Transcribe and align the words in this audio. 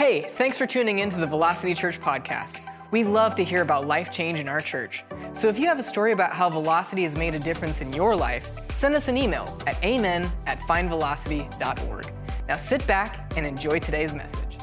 Hey, 0.00 0.30
thanks 0.36 0.56
for 0.56 0.66
tuning 0.66 1.00
in 1.00 1.10
to 1.10 1.18
the 1.18 1.26
Velocity 1.26 1.74
Church 1.74 2.00
podcast. 2.00 2.66
We 2.90 3.04
love 3.04 3.34
to 3.34 3.44
hear 3.44 3.60
about 3.60 3.86
life 3.86 4.10
change 4.10 4.40
in 4.40 4.48
our 4.48 4.62
church. 4.62 5.04
So 5.34 5.46
if 5.50 5.58
you 5.58 5.66
have 5.66 5.78
a 5.78 5.82
story 5.82 6.12
about 6.12 6.32
how 6.32 6.48
Velocity 6.48 7.02
has 7.02 7.14
made 7.14 7.34
a 7.34 7.38
difference 7.38 7.82
in 7.82 7.92
your 7.92 8.16
life, 8.16 8.48
send 8.70 8.96
us 8.96 9.08
an 9.08 9.18
email 9.18 9.44
at 9.66 9.84
amen 9.84 10.26
at 10.46 10.58
findvelocity.org. 10.60 12.12
Now 12.48 12.54
sit 12.54 12.86
back 12.86 13.30
and 13.36 13.44
enjoy 13.44 13.78
today's 13.78 14.14
message. 14.14 14.56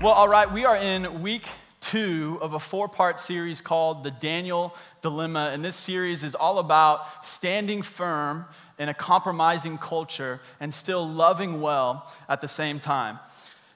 Well, 0.00 0.14
all 0.14 0.26
right, 0.26 0.50
we 0.50 0.64
are 0.64 0.78
in 0.78 1.20
week 1.20 1.44
two 1.80 2.38
of 2.40 2.54
a 2.54 2.58
four 2.58 2.88
part 2.88 3.20
series 3.20 3.60
called 3.60 4.04
The 4.04 4.10
Daniel 4.10 4.74
Dilemma. 5.02 5.50
And 5.52 5.62
this 5.62 5.76
series 5.76 6.22
is 6.22 6.34
all 6.34 6.60
about 6.60 7.26
standing 7.26 7.82
firm 7.82 8.46
in 8.78 8.88
a 8.88 8.94
compromising 8.94 9.76
culture 9.76 10.40
and 10.60 10.72
still 10.72 11.06
loving 11.06 11.60
well 11.60 12.10
at 12.26 12.40
the 12.40 12.48
same 12.48 12.80
time. 12.80 13.18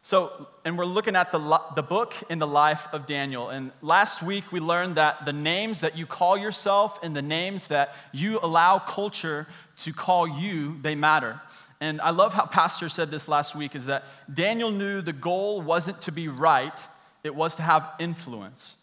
So, 0.02 0.48
and 0.64 0.78
we're 0.78 0.86
looking 0.86 1.14
at 1.14 1.30
the, 1.30 1.60
the 1.76 1.82
book 1.82 2.14
in 2.30 2.38
the 2.38 2.46
life 2.46 2.88
of 2.92 3.06
Daniel. 3.06 3.50
And 3.50 3.70
last 3.82 4.22
week 4.22 4.50
we 4.50 4.58
learned 4.58 4.96
that 4.96 5.26
the 5.26 5.32
names 5.32 5.80
that 5.80 5.96
you 5.96 6.06
call 6.06 6.38
yourself 6.38 6.98
and 7.02 7.14
the 7.14 7.22
names 7.22 7.66
that 7.66 7.94
you 8.12 8.40
allow 8.42 8.78
culture 8.78 9.46
to 9.76 9.92
call 9.92 10.26
you, 10.26 10.78
they 10.80 10.94
matter. 10.94 11.40
And 11.80 12.00
I 12.00 12.10
love 12.10 12.34
how 12.34 12.46
Pastor 12.46 12.88
said 12.88 13.10
this 13.10 13.28
last 13.28 13.54
week 13.54 13.74
is 13.74 13.86
that 13.86 14.04
Daniel 14.32 14.70
knew 14.70 15.02
the 15.02 15.12
goal 15.12 15.60
wasn't 15.60 16.00
to 16.02 16.12
be 16.12 16.28
right, 16.28 16.86
it 17.22 17.34
was 17.34 17.56
to 17.56 17.62
have 17.62 17.90
influence. 17.98 18.76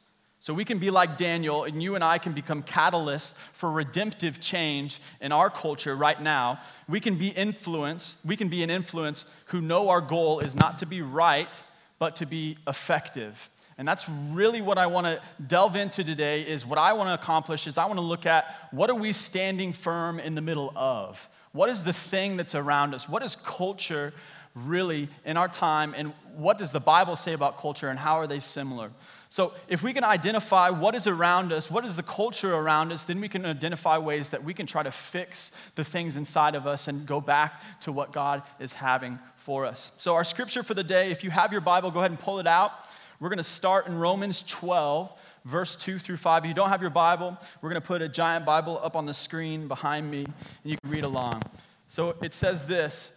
So 0.48 0.54
we 0.54 0.64
can 0.64 0.78
be 0.78 0.92
like 0.92 1.18
Daniel, 1.18 1.66
and 1.66 1.84
you 1.84 1.96
and 1.96 2.04
I 2.06 2.20
can 2.20 2.32
become 2.32 2.64
catalysts 2.64 3.34
for 3.52 3.70
redemptive 3.70 4.40
change 4.40 5.02
in 5.20 5.34
our 5.34 5.50
culture 5.50 5.94
right 5.94 6.22
now. 6.22 6.62
We 6.88 7.02
can 7.02 7.16
be 7.16 7.28
influence, 7.28 8.16
we 8.24 8.38
can 8.38 8.48
be 8.48 8.64
an 8.64 8.70
influence 8.70 9.26
who 9.48 9.60
know 9.60 9.90
our 9.90 10.00
goal 10.00 10.40
is 10.40 10.56
not 10.56 10.78
to 10.78 10.86
be 10.86 11.02
right, 11.02 11.62
but 12.00 12.16
to 12.16 12.26
be 12.26 12.58
effective. 12.66 13.50
And 13.78 13.86
that's 13.86 14.08
really 14.08 14.62
what 14.62 14.78
I 14.78 14.88
want 14.88 15.06
to 15.08 15.22
delve 15.46 15.76
into 15.76 16.02
today 16.02 16.44
is 16.44 16.66
what 16.66 16.80
I 16.80 16.94
want 16.94 17.10
to 17.10 17.14
accomplish 17.22 17.68
is 17.68 17.78
I 17.78 17.86
want 17.86 17.98
to 17.98 18.06
look 18.06 18.26
at 18.26 18.70
what 18.72 18.90
are 18.90 18.96
we 18.96 19.12
standing 19.12 19.74
firm 19.74 20.18
in 20.18 20.36
the 20.36 20.42
middle 20.42 20.72
of? 20.78 21.28
What 21.52 21.68
is 21.68 21.84
the 21.84 21.92
thing 21.92 22.38
that's 22.38 22.56
around 22.56 22.94
us? 22.94 23.10
What 23.10 23.22
is 23.22 23.36
culture 23.36 24.14
really 24.56 25.10
in 25.26 25.36
our 25.36 25.50
time 25.50 25.94
and 25.96 26.14
what 26.38 26.58
does 26.58 26.72
the 26.72 26.80
Bible 26.80 27.18
say 27.18 27.34
about 27.34 27.60
culture 27.60 27.90
and 27.90 28.00
how 28.00 28.16
are 28.16 28.28
they 28.28 28.40
similar? 28.40 28.92
So, 29.30 29.54
if 29.68 29.84
we 29.84 29.94
can 29.94 30.06
identify 30.06 30.70
what 30.70 30.96
is 30.96 31.06
around 31.06 31.52
us, 31.52 31.70
what 31.70 31.84
is 31.84 31.98
the 31.98 32.04
culture 32.04 32.54
around 32.54 32.94
us, 32.94 33.04
then 33.04 33.20
we 33.20 33.28
can 33.28 33.46
identify 33.46 33.98
ways 33.98 34.30
that 34.30 34.44
we 34.44 34.54
can 34.54 34.66
try 34.66 34.84
to 34.84 34.92
fix 34.92 35.52
the 35.76 35.84
things 35.84 36.16
inside 36.16 36.56
of 36.56 36.66
us 36.66 36.88
and 36.88 37.06
go 37.06 37.20
back 37.20 37.62
to 37.82 37.92
what 37.92 38.14
God 38.14 38.42
is 38.60 38.74
having 38.74 39.20
for 39.36 39.66
us. 39.66 39.92
So, 39.98 40.16
our 40.16 40.24
scripture 40.24 40.64
for 40.64 40.74
the 40.74 40.84
day, 40.84 41.12
if 41.12 41.24
you 41.26 41.30
have 41.32 41.52
your 41.52 41.62
Bible, 41.62 41.92
go 41.92 42.00
ahead 42.00 42.12
and 42.12 42.20
pull 42.20 42.40
it 42.40 42.48
out. 42.48 42.72
We're 43.20 43.30
going 43.30 43.38
to 43.38 43.44
start 43.44 43.88
in 43.88 43.98
Romans 43.98 44.44
12, 44.48 45.12
verse 45.44 45.76
2 45.76 46.00
through 46.00 46.18
5. 46.18 46.44
If 46.44 46.48
you 46.48 46.54
don't 46.54 46.70
have 46.70 46.82
your 46.82 46.92
Bible, 46.92 47.38
we're 47.62 47.70
going 47.70 47.82
to 47.82 47.88
put 47.88 48.02
a 48.02 48.08
giant 48.08 48.46
Bible 48.46 48.80
up 48.82 48.96
on 48.96 49.06
the 49.06 49.14
screen 49.14 49.68
behind 49.68 50.10
me, 50.10 50.24
and 50.24 50.36
you 50.64 50.78
can 50.78 50.90
read 50.90 51.04
along. 51.04 51.42
So, 51.88 52.16
it 52.22 52.34
says 52.34 52.66
this 52.66 53.12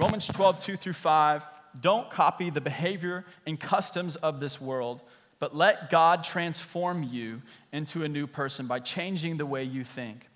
Romans 0.00 0.26
12, 0.26 0.58
2 0.58 0.76
through 0.76 0.92
5. 0.94 1.42
Don't 1.80 2.08
copy 2.08 2.50
the 2.50 2.60
behavior 2.60 3.24
and 3.46 3.58
customs 3.58 4.16
of 4.16 4.40
this 4.40 4.60
world 4.60 5.02
but 5.44 5.54
let 5.54 5.90
God 5.90 6.24
transform 6.24 7.02
you 7.02 7.42
into 7.70 8.02
a 8.02 8.08
new 8.08 8.26
person 8.26 8.66
by 8.66 8.78
changing 8.80 9.36
the 9.36 9.44
way 9.44 9.62
you 9.62 9.84
think. 9.84 10.26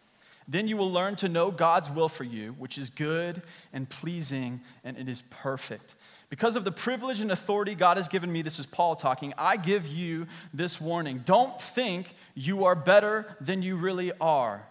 Then 0.47 0.69
you 0.69 0.77
will 0.77 0.92
learn 0.92 1.17
to 1.17 1.31
know 1.31 1.51
God's 1.51 1.89
will 1.89 2.11
for 2.11 2.25
you, 2.25 2.55
which 2.59 2.77
is 2.77 2.91
good 2.91 3.41
and 3.73 3.89
pleasing, 3.89 4.61
and 4.84 4.98
it 4.98 5.09
is 5.09 5.23
perfect. 5.31 5.95
Because 6.29 6.56
of 6.56 6.64
the 6.67 6.70
privilege 6.70 7.20
and 7.20 7.33
authority 7.33 7.75
God 7.75 7.97
has 7.97 8.06
given 8.06 8.31
me, 8.31 8.42
this 8.42 8.59
is 8.59 8.67
Paul 8.67 8.97
talking, 8.97 9.33
I 9.39 9.56
give 9.56 9.86
you 9.86 10.27
this 10.53 10.79
warning. 10.79 11.23
Don't 11.25 11.59
think 11.59 12.14
you 12.34 12.67
are 12.67 12.75
better 12.75 13.34
than 13.41 13.62
you 13.62 13.77
really 13.77 14.12
are. 14.20 14.68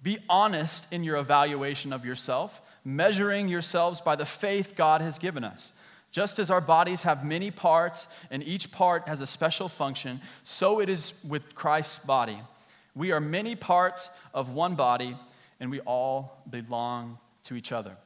Be 0.00 0.18
honest 0.28 0.86
in 0.92 1.02
your 1.02 1.16
evaluation 1.16 1.92
of 1.92 2.04
yourself, 2.04 2.62
measuring 2.84 3.48
yourselves 3.48 4.00
by 4.00 4.14
the 4.14 4.26
faith 4.26 4.76
God 4.76 5.00
has 5.00 5.18
given 5.18 5.42
us. 5.42 5.72
Just 6.12 6.38
as 6.38 6.50
our 6.50 6.60
bodies 6.60 7.02
have 7.02 7.24
many 7.24 7.50
parts 7.50 8.06
and 8.30 8.42
each 8.42 8.72
part 8.72 9.06
has 9.08 9.20
a 9.20 9.26
special 9.26 9.68
function, 9.68 10.20
so 10.42 10.80
it 10.80 10.88
is 10.88 11.12
with 11.26 11.54
Christ's 11.54 11.98
body. 11.98 12.38
We 12.94 13.12
are 13.12 13.20
many 13.20 13.54
parts 13.54 14.08
of 14.32 14.48
one 14.48 14.74
body, 14.74 15.16
and 15.60 15.70
we 15.70 15.80
all 15.80 16.42
belong 16.48 17.18
to 17.44 17.54
each 17.54 17.70
other. 17.70 17.96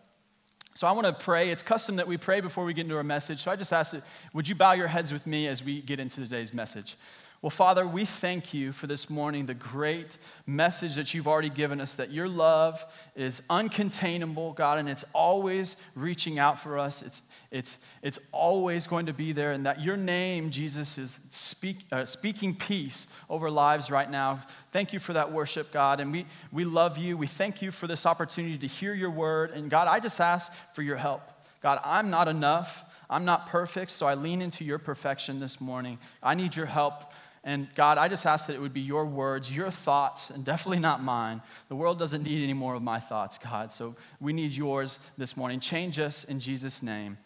So 0.74 0.86
I 0.86 0.92
want 0.92 1.06
to 1.06 1.12
pray. 1.12 1.50
It's 1.50 1.62
custom 1.62 1.96
that 1.96 2.06
we 2.06 2.16
pray 2.16 2.40
before 2.40 2.64
we 2.64 2.74
get 2.74 2.82
into 2.82 2.96
our 2.96 3.04
message. 3.04 3.42
So 3.42 3.50
I 3.50 3.56
just 3.56 3.72
ask, 3.72 3.94
would 4.32 4.48
you 4.48 4.54
bow 4.54 4.72
your 4.72 4.86
heads 4.86 5.12
with 5.12 5.26
me 5.26 5.46
as 5.46 5.62
we 5.62 5.80
get 5.80 6.00
into 6.00 6.22
today's 6.22 6.54
message? 6.54 6.96
Well, 7.42 7.48
Father, 7.48 7.86
we 7.86 8.04
thank 8.04 8.52
you 8.52 8.70
for 8.70 8.86
this 8.86 9.08
morning, 9.08 9.46
the 9.46 9.54
great 9.54 10.18
message 10.46 10.96
that 10.96 11.14
you've 11.14 11.26
already 11.26 11.48
given 11.48 11.80
us 11.80 11.94
that 11.94 12.10
your 12.10 12.28
love 12.28 12.84
is 13.16 13.40
uncontainable, 13.48 14.54
God, 14.54 14.76
and 14.76 14.86
it's 14.90 15.06
always 15.14 15.76
reaching 15.94 16.38
out 16.38 16.58
for 16.58 16.78
us. 16.78 17.00
It's, 17.00 17.22
it's, 17.50 17.78
it's 18.02 18.18
always 18.30 18.86
going 18.86 19.06
to 19.06 19.14
be 19.14 19.32
there, 19.32 19.52
and 19.52 19.64
that 19.64 19.80
your 19.80 19.96
name, 19.96 20.50
Jesus, 20.50 20.98
is 20.98 21.18
speak, 21.30 21.78
uh, 21.90 22.04
speaking 22.04 22.54
peace 22.54 23.08
over 23.30 23.50
lives 23.50 23.90
right 23.90 24.10
now. 24.10 24.42
Thank 24.70 24.92
you 24.92 24.98
for 24.98 25.14
that 25.14 25.32
worship, 25.32 25.72
God, 25.72 26.00
and 26.00 26.12
we, 26.12 26.26
we 26.52 26.66
love 26.66 26.98
you. 26.98 27.16
We 27.16 27.26
thank 27.26 27.62
you 27.62 27.70
for 27.70 27.86
this 27.86 28.04
opportunity 28.04 28.58
to 28.58 28.66
hear 28.66 28.92
your 28.92 29.10
word. 29.10 29.52
And 29.52 29.70
God, 29.70 29.88
I 29.88 29.98
just 29.98 30.20
ask 30.20 30.52
for 30.74 30.82
your 30.82 30.98
help. 30.98 31.22
God, 31.62 31.80
I'm 31.84 32.10
not 32.10 32.28
enough. 32.28 32.84
I'm 33.08 33.24
not 33.24 33.48
perfect, 33.48 33.90
so 33.90 34.06
I 34.06 34.14
lean 34.14 34.40
into 34.40 34.62
your 34.62 34.78
perfection 34.78 35.40
this 35.40 35.60
morning. 35.60 35.98
I 36.22 36.34
need 36.34 36.54
your 36.54 36.66
help 36.66 37.10
and 37.42 37.68
God, 37.74 37.96
I 37.96 38.08
just 38.08 38.26
ask 38.26 38.46
that 38.46 38.54
it 38.54 38.60
would 38.60 38.74
be 38.74 38.82
your 38.82 39.06
words, 39.06 39.54
your 39.54 39.70
thoughts, 39.70 40.28
and 40.28 40.44
definitely 40.44 40.78
not 40.78 41.02
mine. 41.02 41.40
The 41.68 41.74
world 41.74 41.98
doesn't 41.98 42.22
need 42.22 42.42
any 42.42 42.52
more 42.52 42.74
of 42.74 42.82
my 42.82 43.00
thoughts, 43.00 43.38
God. 43.38 43.72
So 43.72 43.96
we 44.20 44.34
need 44.34 44.52
yours 44.52 44.98
this 45.16 45.36
morning. 45.36 45.58
Change 45.58 45.98
us 45.98 46.24
in 46.24 46.38
Jesus' 46.38 46.82
name. 46.82 47.16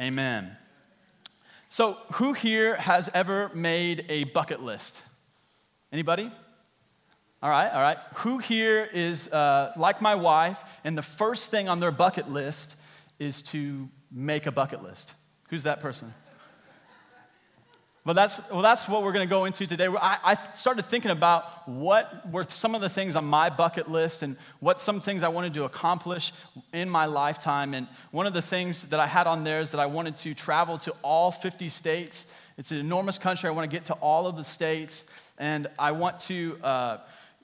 Amen. 0.00 0.56
So, 1.68 1.98
who 2.14 2.32
here 2.32 2.76
has 2.76 3.08
ever 3.12 3.50
made 3.54 4.06
a 4.08 4.24
bucket 4.24 4.60
list? 4.60 5.02
Anybody? 5.92 6.30
All 7.42 7.50
right, 7.50 7.70
all 7.72 7.80
right. 7.80 7.98
Who 8.16 8.38
here 8.38 8.88
is 8.92 9.28
uh, 9.28 9.72
like 9.76 10.00
my 10.02 10.14
wife, 10.14 10.62
and 10.84 10.96
the 10.98 11.02
first 11.02 11.50
thing 11.50 11.68
on 11.68 11.80
their 11.80 11.90
bucket 11.90 12.28
list 12.28 12.76
is 13.18 13.42
to 13.44 13.88
make 14.10 14.46
a 14.46 14.52
bucket 14.52 14.82
list? 14.82 15.14
Who's 15.48 15.62
that 15.62 15.80
person? 15.80 16.12
Well, 18.02 18.14
that's, 18.14 18.40
well, 18.50 18.62
that's 18.62 18.88
what 18.88 19.02
we're 19.02 19.12
going 19.12 19.28
to 19.28 19.30
go 19.30 19.44
into 19.44 19.66
today. 19.66 19.86
I, 19.86 20.18
I, 20.24 20.54
started 20.54 20.86
thinking 20.86 21.10
about 21.10 21.68
what 21.68 22.30
were 22.30 22.44
some 22.48 22.74
of 22.74 22.80
the 22.80 22.88
things 22.88 23.14
on 23.14 23.26
my 23.26 23.50
bucket 23.50 23.90
list 23.90 24.22
and 24.22 24.38
what 24.58 24.80
some 24.80 25.02
things 25.02 25.22
I 25.22 25.28
wanted 25.28 25.52
to 25.54 25.64
accomplish 25.64 26.32
in 26.72 26.88
my 26.88 27.04
lifetime. 27.04 27.74
And 27.74 27.86
one 28.10 28.26
of 28.26 28.32
the 28.32 28.40
things 28.40 28.84
that 28.84 29.00
I 29.00 29.06
had 29.06 29.26
on 29.26 29.44
there 29.44 29.60
is 29.60 29.72
that 29.72 29.80
I 29.80 29.84
wanted 29.84 30.16
to 30.18 30.32
travel 30.32 30.78
to 30.78 30.94
all 31.02 31.30
50 31.30 31.68
states. 31.68 32.26
It's 32.56 32.70
an 32.70 32.78
enormous 32.78 33.18
country. 33.18 33.50
I 33.50 33.52
want 33.52 33.70
to 33.70 33.76
get 33.76 33.84
to 33.86 33.94
all 33.94 34.26
of 34.26 34.34
the 34.34 34.44
states. 34.44 35.04
And 35.36 35.68
I 35.78 35.92
want 35.92 36.20
to 36.20 36.58
uh, 36.62 36.98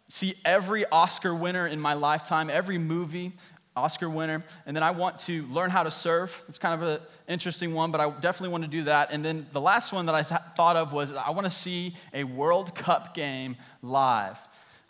see 0.09 0.37
every 0.43 0.87
Oscar 0.87 1.35
winner 1.35 1.67
in 1.67 1.79
my 1.79 1.93
lifetime, 1.93 2.49
every 2.49 2.79
movie. 2.79 3.35
Oscar 3.77 4.09
winner. 4.09 4.43
And 4.65 4.75
then 4.75 4.83
I 4.83 4.91
want 4.91 5.19
to 5.21 5.43
learn 5.49 5.71
how 5.71 5.83
to 5.83 5.91
surf. 5.91 6.43
It's 6.49 6.59
kind 6.59 6.83
of 6.83 6.89
an 6.89 7.01
interesting 7.29 7.75
one, 7.75 7.91
but 7.93 8.01
I 8.01 8.11
definitely 8.11 8.49
want 8.49 8.65
to 8.65 8.71
do 8.71 8.85
that. 8.85 9.13
And 9.13 9.25
then 9.25 9.47
the 9.53 9.61
last 9.61 9.93
one 9.93 10.07
that 10.07 10.15
I 10.15 10.23
th- 10.23 10.41
thought 10.57 10.77
of 10.77 10.93
was 10.93 11.13
I 11.13 11.31
want 11.31 11.45
to 11.47 11.51
see 11.51 11.95
a 12.15 12.25
World 12.25 12.75
Cup 12.75 13.15
game 13.15 13.57
live. 13.83 14.39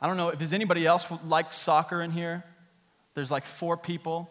I 0.01 0.07
don't 0.07 0.17
know 0.17 0.29
if 0.29 0.39
there's 0.39 0.53
anybody 0.53 0.87
else 0.87 1.07
like 1.27 1.53
soccer 1.53 2.01
in 2.01 2.13
here. 2.13 2.45
There's 3.15 3.31
like 3.31 3.45
four 3.45 3.77
people. 3.77 4.31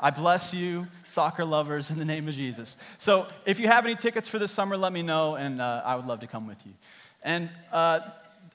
I 0.00 0.10
bless 0.10 0.54
you, 0.54 0.86
soccer 1.06 1.44
lovers, 1.44 1.90
in 1.90 1.98
the 1.98 2.04
name 2.04 2.28
of 2.28 2.34
Jesus. 2.34 2.76
So 2.98 3.26
if 3.44 3.58
you 3.58 3.66
have 3.66 3.84
any 3.84 3.96
tickets 3.96 4.28
for 4.28 4.38
this 4.38 4.52
summer, 4.52 4.76
let 4.76 4.92
me 4.92 5.02
know, 5.02 5.34
and 5.34 5.60
uh, 5.60 5.82
I 5.84 5.96
would 5.96 6.06
love 6.06 6.20
to 6.20 6.28
come 6.28 6.46
with 6.46 6.64
you. 6.64 6.72
And 7.20 7.50
uh, 7.72 8.00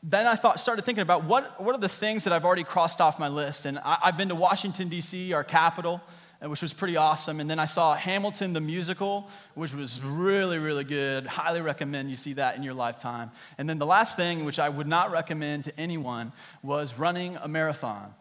then 0.01 0.25
I 0.28 0.36
thought, 0.36 0.60
started 0.60 0.86
thinking 0.86 1.01
about 1.01 1.24
what, 1.25 1.62
what 1.62 1.75
are 1.75 1.80
the 1.80 1.90
things 1.90 2.24
that 2.24 2.34
I've 2.34 2.45
already 2.45 2.63
crossed 2.63 3.00
off 3.00 3.19
my 3.19 3.28
list. 3.28 3.66
And 3.66 3.80
I, 3.80 3.98
have 4.04 4.18
been 4.18 4.30
to 4.30 4.36
Washington, 4.36 4.90
D.C., 4.90 5.34
our 5.34 5.44
capital, 5.44 6.01
which 6.42 6.62
was 6.62 6.74
pretty 6.74 6.98
awesome. 6.98 7.40
And 7.40 7.50
then 7.50 7.60
I 7.60 7.66
saw 7.66 7.94
Hamilton, 7.95 8.54
the 8.54 8.62
musical, 8.62 9.30
which 9.54 9.74
was 9.74 10.01
really, 10.01 10.57
really 10.57 10.84
good. 10.84 11.25
Highly 11.25 11.62
recommend 11.62 12.10
you 12.10 12.16
see 12.16 12.34
that 12.34 12.57
in 12.57 12.63
your 12.63 12.74
lifetime. 12.74 13.31
And 13.57 13.69
then 13.69 13.80
the 13.80 13.86
last 13.86 14.18
thing, 14.18 14.44
which 14.44 14.60
I 14.60 14.68
would 14.68 14.88
not 14.88 15.12
recommend 15.12 15.66
to 15.66 15.80
anyone, 15.80 16.34
was 16.62 16.98
running 16.98 17.38
a 17.38 17.48
marathon. 17.48 18.13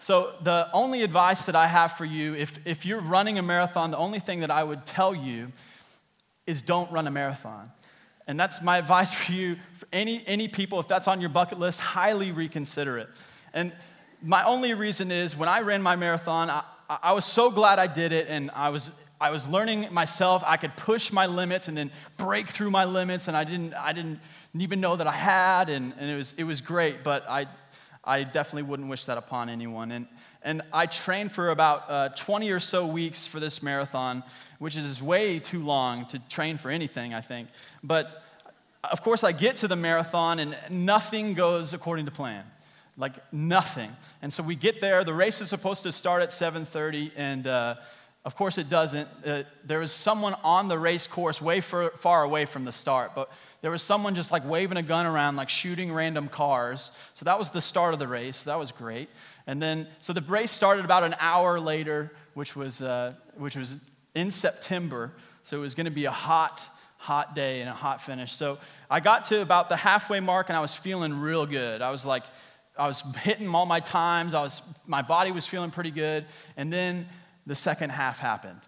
So, 0.00 0.34
the 0.42 0.68
only 0.72 1.02
advice 1.02 1.46
that 1.46 1.56
I 1.56 1.66
have 1.66 1.92
for 1.94 2.04
you, 2.04 2.34
if, 2.34 2.56
if 2.64 2.86
you're 2.86 3.00
running 3.00 3.36
a 3.36 3.42
marathon, 3.42 3.90
the 3.90 3.96
only 3.96 4.20
thing 4.20 4.40
that 4.40 4.50
I 4.50 4.62
would 4.62 4.86
tell 4.86 5.12
you 5.12 5.52
is 6.46 6.62
don't 6.62 6.90
run 6.92 7.08
a 7.08 7.10
marathon. 7.10 7.72
And 8.28 8.38
that's 8.38 8.62
my 8.62 8.78
advice 8.78 9.12
for 9.24 9.32
you. 9.32 9.56
For 9.78 9.88
any, 9.92 10.22
any 10.26 10.46
people, 10.46 10.78
if 10.78 10.86
that's 10.86 11.08
on 11.08 11.20
your 11.20 11.30
bucket 11.30 11.58
list, 11.58 11.80
highly 11.80 12.30
reconsider 12.30 12.98
it. 12.98 13.08
And 13.52 13.72
my 14.22 14.44
only 14.44 14.74
reason 14.74 15.10
is 15.10 15.36
when 15.36 15.48
I 15.48 15.60
ran 15.60 15.82
my 15.82 15.96
marathon, 15.96 16.50
I, 16.50 16.62
I 16.88 17.12
was 17.12 17.24
so 17.24 17.50
glad 17.50 17.80
I 17.80 17.86
did 17.86 18.12
it, 18.12 18.28
and 18.28 18.50
I 18.52 18.68
was 18.68 18.92
I 19.20 19.30
was 19.30 19.48
learning 19.48 19.92
myself. 19.92 20.44
I 20.46 20.56
could 20.56 20.76
push 20.76 21.10
my 21.10 21.26
limits 21.26 21.66
and 21.66 21.76
then 21.76 21.90
break 22.16 22.50
through 22.50 22.70
my 22.70 22.84
limits, 22.84 23.26
and 23.26 23.36
I 23.36 23.42
didn't, 23.42 23.74
I 23.74 23.92
didn't 23.92 24.20
even 24.56 24.80
know 24.80 24.94
that 24.94 25.08
I 25.08 25.12
had, 25.12 25.68
and, 25.68 25.92
and 25.98 26.08
it, 26.08 26.14
was, 26.14 26.34
it 26.38 26.44
was 26.44 26.60
great, 26.60 27.02
but 27.02 27.28
I, 27.28 27.46
I 28.04 28.22
definitely 28.22 28.62
wouldn't 28.62 28.88
wish 28.88 29.06
that 29.06 29.18
upon 29.18 29.48
anyone. 29.48 29.90
And, 29.90 30.06
and 30.48 30.62
I 30.72 30.86
trained 30.86 31.32
for 31.32 31.50
about 31.50 31.90
uh, 31.90 32.08
20 32.16 32.50
or 32.52 32.58
so 32.58 32.86
weeks 32.86 33.26
for 33.26 33.38
this 33.38 33.62
marathon, 33.62 34.22
which 34.58 34.78
is 34.78 35.02
way 35.02 35.40
too 35.40 35.62
long 35.62 36.06
to 36.06 36.18
train 36.30 36.56
for 36.56 36.70
anything, 36.70 37.12
I 37.12 37.20
think. 37.20 37.48
But 37.84 38.22
of 38.82 39.02
course, 39.02 39.22
I 39.22 39.32
get 39.32 39.56
to 39.56 39.68
the 39.68 39.76
marathon 39.76 40.38
and 40.38 40.56
nothing 40.70 41.34
goes 41.34 41.74
according 41.74 42.06
to 42.06 42.10
plan. 42.10 42.44
Like 42.96 43.12
nothing. 43.30 43.94
And 44.22 44.32
so 44.32 44.42
we 44.42 44.56
get 44.56 44.80
there. 44.80 45.04
The 45.04 45.12
race 45.12 45.42
is 45.42 45.50
supposed 45.50 45.82
to 45.82 45.92
start 45.92 46.22
at 46.22 46.30
7:30, 46.30 47.12
and 47.14 47.46
uh, 47.46 47.74
of 48.24 48.34
course 48.34 48.56
it 48.56 48.70
doesn't. 48.70 49.06
Uh, 49.24 49.42
there 49.66 49.80
was 49.80 49.92
someone 49.92 50.34
on 50.42 50.68
the 50.68 50.78
race 50.78 51.06
course 51.06 51.42
way 51.42 51.60
far, 51.60 51.90
far 51.90 52.22
away 52.22 52.46
from 52.46 52.64
the 52.64 52.72
start, 52.72 53.12
but 53.14 53.30
there 53.60 53.70
was 53.70 53.82
someone 53.82 54.14
just 54.14 54.30
like 54.30 54.48
waving 54.48 54.78
a 54.78 54.82
gun 54.82 55.04
around, 55.04 55.36
like 55.36 55.48
shooting 55.48 55.92
random 55.92 56.28
cars. 56.28 56.90
So 57.14 57.24
that 57.24 57.38
was 57.38 57.50
the 57.50 57.60
start 57.60 57.92
of 57.92 57.98
the 57.98 58.06
race. 58.06 58.44
That 58.44 58.58
was 58.58 58.70
great. 58.70 59.08
And 59.48 59.62
then, 59.62 59.88
so 59.98 60.12
the 60.12 60.20
race 60.20 60.52
started 60.52 60.84
about 60.84 61.04
an 61.04 61.16
hour 61.18 61.58
later, 61.58 62.12
which 62.34 62.54
was, 62.54 62.82
uh, 62.82 63.14
which 63.34 63.56
was 63.56 63.80
in 64.14 64.30
September. 64.30 65.12
So 65.42 65.56
it 65.56 65.60
was 65.60 65.74
going 65.74 65.86
to 65.86 65.90
be 65.90 66.04
a 66.04 66.10
hot, 66.10 66.68
hot 66.98 67.34
day 67.34 67.62
and 67.62 67.70
a 67.70 67.72
hot 67.72 68.02
finish. 68.02 68.30
So 68.34 68.58
I 68.90 69.00
got 69.00 69.24
to 69.26 69.40
about 69.40 69.70
the 69.70 69.76
halfway 69.76 70.20
mark 70.20 70.50
and 70.50 70.56
I 70.56 70.60
was 70.60 70.74
feeling 70.74 71.14
real 71.14 71.46
good. 71.46 71.80
I 71.80 71.90
was 71.90 72.04
like, 72.04 72.24
I 72.78 72.86
was 72.86 73.02
hitting 73.22 73.48
all 73.54 73.64
my 73.64 73.80
times. 73.80 74.34
I 74.34 74.42
was, 74.42 74.60
my 74.86 75.00
body 75.00 75.30
was 75.30 75.46
feeling 75.46 75.70
pretty 75.70 75.92
good. 75.92 76.26
And 76.58 76.70
then 76.70 77.08
the 77.46 77.54
second 77.54 77.88
half 77.88 78.18
happened. 78.18 78.60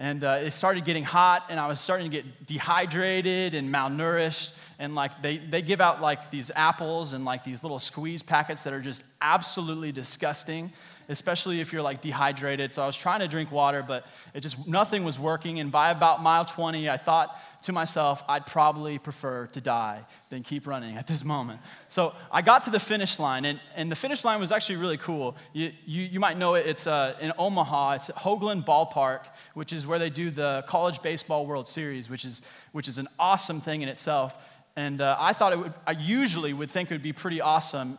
And 0.00 0.24
uh, 0.24 0.40
it 0.42 0.50
started 0.50 0.84
getting 0.84 1.04
hot, 1.04 1.44
and 1.48 1.60
I 1.60 1.68
was 1.68 1.78
starting 1.78 2.10
to 2.10 2.16
get 2.16 2.46
dehydrated 2.46 3.54
and 3.54 3.72
malnourished. 3.72 4.52
And 4.78 4.94
like 4.94 5.22
they, 5.22 5.38
they 5.38 5.62
give 5.62 5.80
out 5.80 6.00
like 6.00 6.30
these 6.30 6.50
apples 6.54 7.12
and 7.12 7.24
like 7.24 7.44
these 7.44 7.62
little 7.62 7.78
squeeze 7.78 8.22
packets 8.22 8.64
that 8.64 8.72
are 8.72 8.80
just 8.80 9.02
absolutely 9.20 9.92
disgusting 9.92 10.72
especially 11.08 11.60
if 11.60 11.72
you're 11.72 11.82
like 11.82 12.00
dehydrated. 12.00 12.72
So 12.72 12.82
I 12.82 12.86
was 12.86 12.96
trying 12.96 13.20
to 13.20 13.28
drink 13.28 13.50
water, 13.50 13.84
but 13.86 14.06
it 14.32 14.40
just 14.40 14.66
nothing 14.66 15.04
was 15.04 15.18
working. 15.18 15.60
And 15.60 15.70
by 15.70 15.90
about 15.90 16.22
mile 16.22 16.44
20, 16.44 16.88
I 16.88 16.96
thought 16.96 17.36
to 17.62 17.72
myself, 17.72 18.22
I'd 18.28 18.44
probably 18.44 18.98
prefer 18.98 19.46
to 19.48 19.60
die 19.60 20.04
than 20.28 20.42
keep 20.42 20.66
running 20.66 20.96
at 20.96 21.06
this 21.06 21.24
moment. 21.24 21.60
So 21.88 22.14
I 22.30 22.42
got 22.42 22.64
to 22.64 22.70
the 22.70 22.80
finish 22.80 23.18
line, 23.18 23.46
and, 23.46 23.58
and 23.74 23.90
the 23.90 23.96
finish 23.96 24.22
line 24.22 24.38
was 24.38 24.52
actually 24.52 24.76
really 24.76 24.98
cool. 24.98 25.36
You, 25.54 25.72
you, 25.86 26.02
you 26.02 26.20
might 26.20 26.36
know 26.36 26.54
it, 26.54 26.66
it's 26.66 26.86
uh, 26.86 27.14
in 27.22 27.32
Omaha, 27.38 27.92
it's 27.92 28.10
at 28.10 28.16
Hoagland 28.16 28.66
Ballpark, 28.66 29.20
which 29.54 29.72
is 29.72 29.86
where 29.86 29.98
they 29.98 30.10
do 30.10 30.30
the 30.30 30.62
College 30.68 31.00
Baseball 31.00 31.46
World 31.46 31.66
Series, 31.66 32.10
which 32.10 32.26
is, 32.26 32.42
which 32.72 32.86
is 32.86 32.98
an 32.98 33.08
awesome 33.18 33.62
thing 33.62 33.80
in 33.80 33.88
itself. 33.88 34.34
And 34.76 35.00
uh, 35.00 35.16
I 35.18 35.32
thought 35.32 35.52
it 35.52 35.58
would, 35.58 35.74
I 35.86 35.92
usually 35.92 36.52
would 36.52 36.70
think 36.70 36.90
it 36.90 36.94
would 36.94 37.02
be 37.02 37.12
pretty 37.12 37.40
awesome 37.40 37.98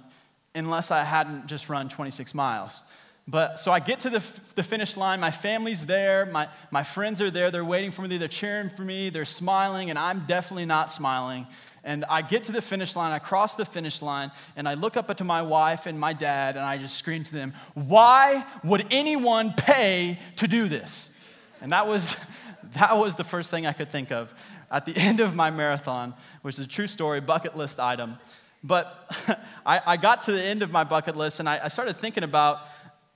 unless 0.53 0.91
I 0.91 1.03
hadn't 1.03 1.47
just 1.47 1.69
run 1.69 1.89
26 1.89 2.33
miles. 2.33 2.83
But 3.27 3.59
so 3.59 3.71
I 3.71 3.79
get 3.79 4.01
to 4.01 4.09
the, 4.09 4.23
the 4.53 4.61
finish 4.61 4.95
line. 4.95 5.19
My 5.19 5.31
family's 5.31 5.85
there. 5.85 6.27
My, 6.27 6.47
my 6.69 6.83
friends 6.83 7.21
are 7.21 7.31
there. 7.31 7.49
They're 7.49 7.65
waiting 7.65 7.91
for 7.91 8.03
me. 8.03 8.17
They're 8.17 8.27
cheering 8.27 8.69
for 8.69 8.83
me. 8.83 9.09
They're 9.09 9.25
smiling, 9.25 9.89
and 9.89 9.97
I'm 9.97 10.25
definitely 10.27 10.65
not 10.65 10.91
smiling. 10.91 11.47
And 11.83 12.05
I 12.05 12.21
get 12.21 12.43
to 12.45 12.51
the 12.51 12.61
finish 12.61 12.95
line. 12.95 13.11
I 13.11 13.19
cross 13.19 13.55
the 13.55 13.65
finish 13.65 14.01
line, 14.01 14.31
and 14.55 14.67
I 14.67 14.75
look 14.75 14.95
up 14.95 15.15
to 15.15 15.23
my 15.23 15.41
wife 15.41 15.87
and 15.87 15.99
my 15.99 16.13
dad, 16.13 16.55
and 16.55 16.63
I 16.63 16.77
just 16.77 16.97
scream 16.97 17.23
to 17.23 17.33
them, 17.33 17.53
Why 17.73 18.45
would 18.63 18.85
anyone 18.91 19.53
pay 19.53 20.19
to 20.35 20.47
do 20.47 20.67
this? 20.67 21.15
And 21.61 21.71
that 21.71 21.87
was, 21.87 22.15
that 22.73 22.95
was 22.95 23.15
the 23.15 23.23
first 23.23 23.49
thing 23.49 23.65
I 23.65 23.73
could 23.73 23.91
think 23.91 24.11
of 24.11 24.31
at 24.71 24.85
the 24.85 24.95
end 24.95 25.19
of 25.19 25.35
my 25.35 25.51
marathon, 25.51 26.13
which 26.41 26.59
is 26.59 26.65
a 26.65 26.69
true 26.69 26.87
story, 26.87 27.21
bucket 27.21 27.55
list 27.57 27.79
item. 27.79 28.17
But 28.63 29.09
I, 29.65 29.81
I, 29.85 29.97
got 29.97 30.23
to 30.23 30.31
the 30.31 30.41
end 30.41 30.63
of 30.63 30.71
my 30.71 30.83
bucket 30.83 31.15
list 31.15 31.39
and 31.39 31.47
I, 31.47 31.65
I 31.65 31.67
started 31.67 31.95
thinking 31.97 32.23
about, 32.23 32.61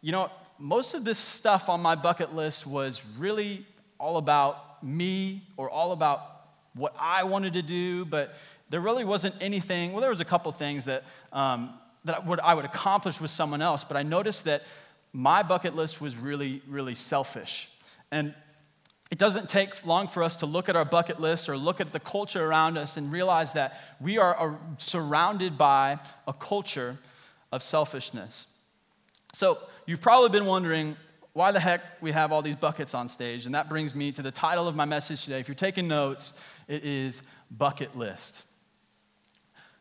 you 0.01 0.11
know, 0.11 0.31
most 0.59 0.93
of 0.93 1.03
this 1.03 1.17
stuff 1.17 1.69
on 1.69 1.81
my 1.81 1.95
bucket 1.95 2.35
list 2.35 2.67
was 2.67 3.01
really 3.17 3.65
all 3.97 4.17
about 4.17 4.83
me 4.83 5.43
or 5.57 5.69
all 5.69 5.91
about 5.91 6.21
what 6.73 6.93
I 6.99 7.23
wanted 7.23 7.53
to 7.53 7.61
do, 7.61 8.05
but 8.05 8.35
there 8.69 8.79
really 8.79 9.03
wasn't 9.03 9.35
anything. 9.41 9.91
Well, 9.91 10.01
there 10.01 10.09
was 10.09 10.21
a 10.21 10.25
couple 10.25 10.51
things 10.51 10.85
that, 10.85 11.03
um, 11.33 11.73
that 12.05 12.15
I 12.15 12.19
would, 12.19 12.39
I 12.39 12.53
would 12.53 12.65
accomplish 12.65 13.19
with 13.19 13.31
someone 13.31 13.61
else, 13.61 13.83
but 13.83 13.97
I 13.97 14.03
noticed 14.03 14.43
that 14.45 14.63
my 15.11 15.41
bucket 15.41 15.75
list 15.75 15.99
was 15.99 16.15
really, 16.15 16.61
really 16.67 16.95
selfish. 16.95 17.69
And 18.11 18.35
it 19.11 19.17
doesn't 19.17 19.49
take 19.49 19.85
long 19.85 20.07
for 20.07 20.21
us 20.21 20.35
to 20.37 20.45
look 20.45 20.69
at 20.69 20.75
our 20.75 20.85
bucket 20.85 21.19
list 21.19 21.49
or 21.49 21.57
look 21.57 21.81
at 21.81 21.93
the 21.93 21.99
culture 21.99 22.45
around 22.45 22.77
us 22.77 22.95
and 22.95 23.11
realize 23.11 23.53
that 23.53 23.79
we 23.99 24.17
are 24.17 24.59
surrounded 24.77 25.57
by 25.57 25.99
a 26.27 26.33
culture 26.33 26.97
of 27.51 27.63
selfishness. 27.63 28.47
So, 29.33 29.59
you've 29.85 30.01
probably 30.01 30.29
been 30.29 30.45
wondering 30.45 30.95
why 31.33 31.51
the 31.51 31.59
heck 31.59 32.01
we 32.01 32.11
have 32.11 32.31
all 32.31 32.41
these 32.41 32.55
buckets 32.55 32.93
on 32.93 33.07
stage. 33.07 33.45
And 33.45 33.55
that 33.55 33.69
brings 33.69 33.95
me 33.95 34.11
to 34.11 34.21
the 34.21 34.31
title 34.31 34.67
of 34.67 34.75
my 34.75 34.85
message 34.85 35.23
today. 35.23 35.39
If 35.39 35.47
you're 35.47 35.55
taking 35.55 35.87
notes, 35.87 36.33
it 36.67 36.83
is 36.83 37.21
Bucket 37.49 37.95
List. 37.95 38.43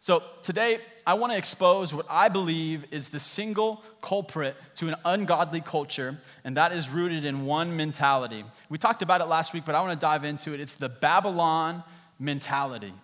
So, 0.09 0.23
today, 0.41 0.81
I 1.07 1.13
want 1.13 1.35
to 1.35 1.37
expose 1.37 1.93
what 1.93 2.07
I 2.09 2.31
believe 2.31 2.87
is 2.91 3.11
the 3.11 3.21
single 3.21 3.83
culprit 4.01 4.57
to 4.77 4.89
an 4.89 4.95
ungodly 5.05 5.61
culture, 5.61 6.17
and 6.45 6.57
that 6.57 6.73
is 6.73 6.89
rooted 6.89 7.27
in 7.27 7.45
one 7.45 7.77
mentality. 7.77 8.43
We 8.71 8.79
talked 8.79 9.03
about 9.03 9.21
it 9.21 9.27
last 9.27 9.53
week, 9.53 9.65
but 9.67 9.75
I 9.75 9.83
want 9.83 10.01
to 10.01 10.03
dive 10.03 10.25
into 10.25 10.55
it. 10.55 10.61
It's 10.61 10.73
the 10.73 10.89
Babylon 10.89 11.85
mentality. 12.19 12.95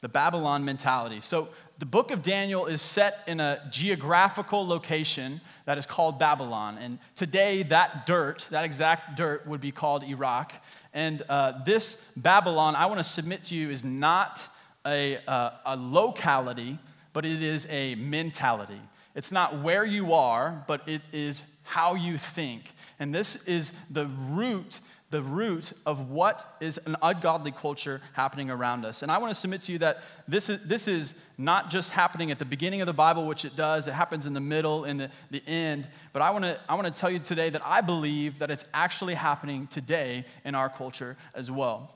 The 0.00 0.08
Babylon 0.08 0.64
mentality. 0.64 1.20
So, 1.20 1.50
the 1.80 1.84
book 1.84 2.10
of 2.10 2.22
Daniel 2.22 2.64
is 2.64 2.80
set 2.80 3.18
in 3.26 3.40
a 3.40 3.68
geographical 3.70 4.66
location 4.66 5.42
that 5.66 5.76
is 5.76 5.84
called 5.84 6.18
Babylon. 6.18 6.78
And 6.78 6.98
today, 7.14 7.62
that 7.64 8.06
dirt, 8.06 8.46
that 8.48 8.64
exact 8.64 9.18
dirt, 9.18 9.46
would 9.46 9.60
be 9.60 9.70
called 9.70 10.02
Iraq. 10.02 10.54
And 10.94 11.20
uh, 11.28 11.62
this 11.66 12.02
Babylon, 12.16 12.74
I 12.74 12.86
want 12.86 13.00
to 13.00 13.04
submit 13.04 13.44
to 13.44 13.54
you, 13.54 13.68
is 13.68 13.84
not 13.84 14.48
a, 14.86 15.16
a, 15.26 15.52
a 15.66 15.76
locality, 15.76 16.78
but 17.12 17.24
it 17.24 17.42
is 17.42 17.66
a 17.70 17.94
mentality. 17.94 18.80
It's 19.14 19.30
not 19.30 19.62
where 19.62 19.84
you 19.84 20.12
are, 20.12 20.64
but 20.66 20.88
it 20.88 21.02
is 21.12 21.42
how 21.62 21.94
you 21.94 22.18
think. 22.18 22.72
And 22.98 23.14
this 23.14 23.46
is 23.46 23.72
the 23.90 24.06
root, 24.06 24.80
the 25.10 25.22
root 25.22 25.72
of 25.86 26.10
what 26.10 26.56
is 26.60 26.78
an 26.84 26.96
ungodly 27.00 27.52
culture 27.52 28.00
happening 28.12 28.50
around 28.50 28.84
us. 28.84 29.02
And 29.02 29.12
I 29.12 29.18
want 29.18 29.32
to 29.32 29.40
submit 29.40 29.62
to 29.62 29.72
you 29.72 29.78
that 29.78 30.02
this 30.26 30.48
is, 30.48 30.60
this 30.64 30.88
is 30.88 31.14
not 31.38 31.70
just 31.70 31.90
happening 31.90 32.32
at 32.32 32.38
the 32.38 32.44
beginning 32.44 32.80
of 32.80 32.86
the 32.86 32.92
Bible, 32.92 33.26
which 33.26 33.44
it 33.44 33.54
does, 33.54 33.86
it 33.86 33.94
happens 33.94 34.26
in 34.26 34.34
the 34.34 34.40
middle 34.40 34.84
and 34.84 34.98
the, 34.98 35.10
the 35.30 35.42
end. 35.46 35.88
But 36.12 36.22
I 36.22 36.30
want, 36.30 36.44
to, 36.44 36.58
I 36.68 36.74
want 36.74 36.92
to 36.92 37.00
tell 37.00 37.10
you 37.10 37.20
today 37.20 37.50
that 37.50 37.62
I 37.64 37.80
believe 37.80 38.40
that 38.40 38.50
it's 38.50 38.64
actually 38.74 39.14
happening 39.14 39.68
today 39.68 40.24
in 40.44 40.56
our 40.56 40.68
culture 40.68 41.16
as 41.34 41.50
well. 41.50 41.92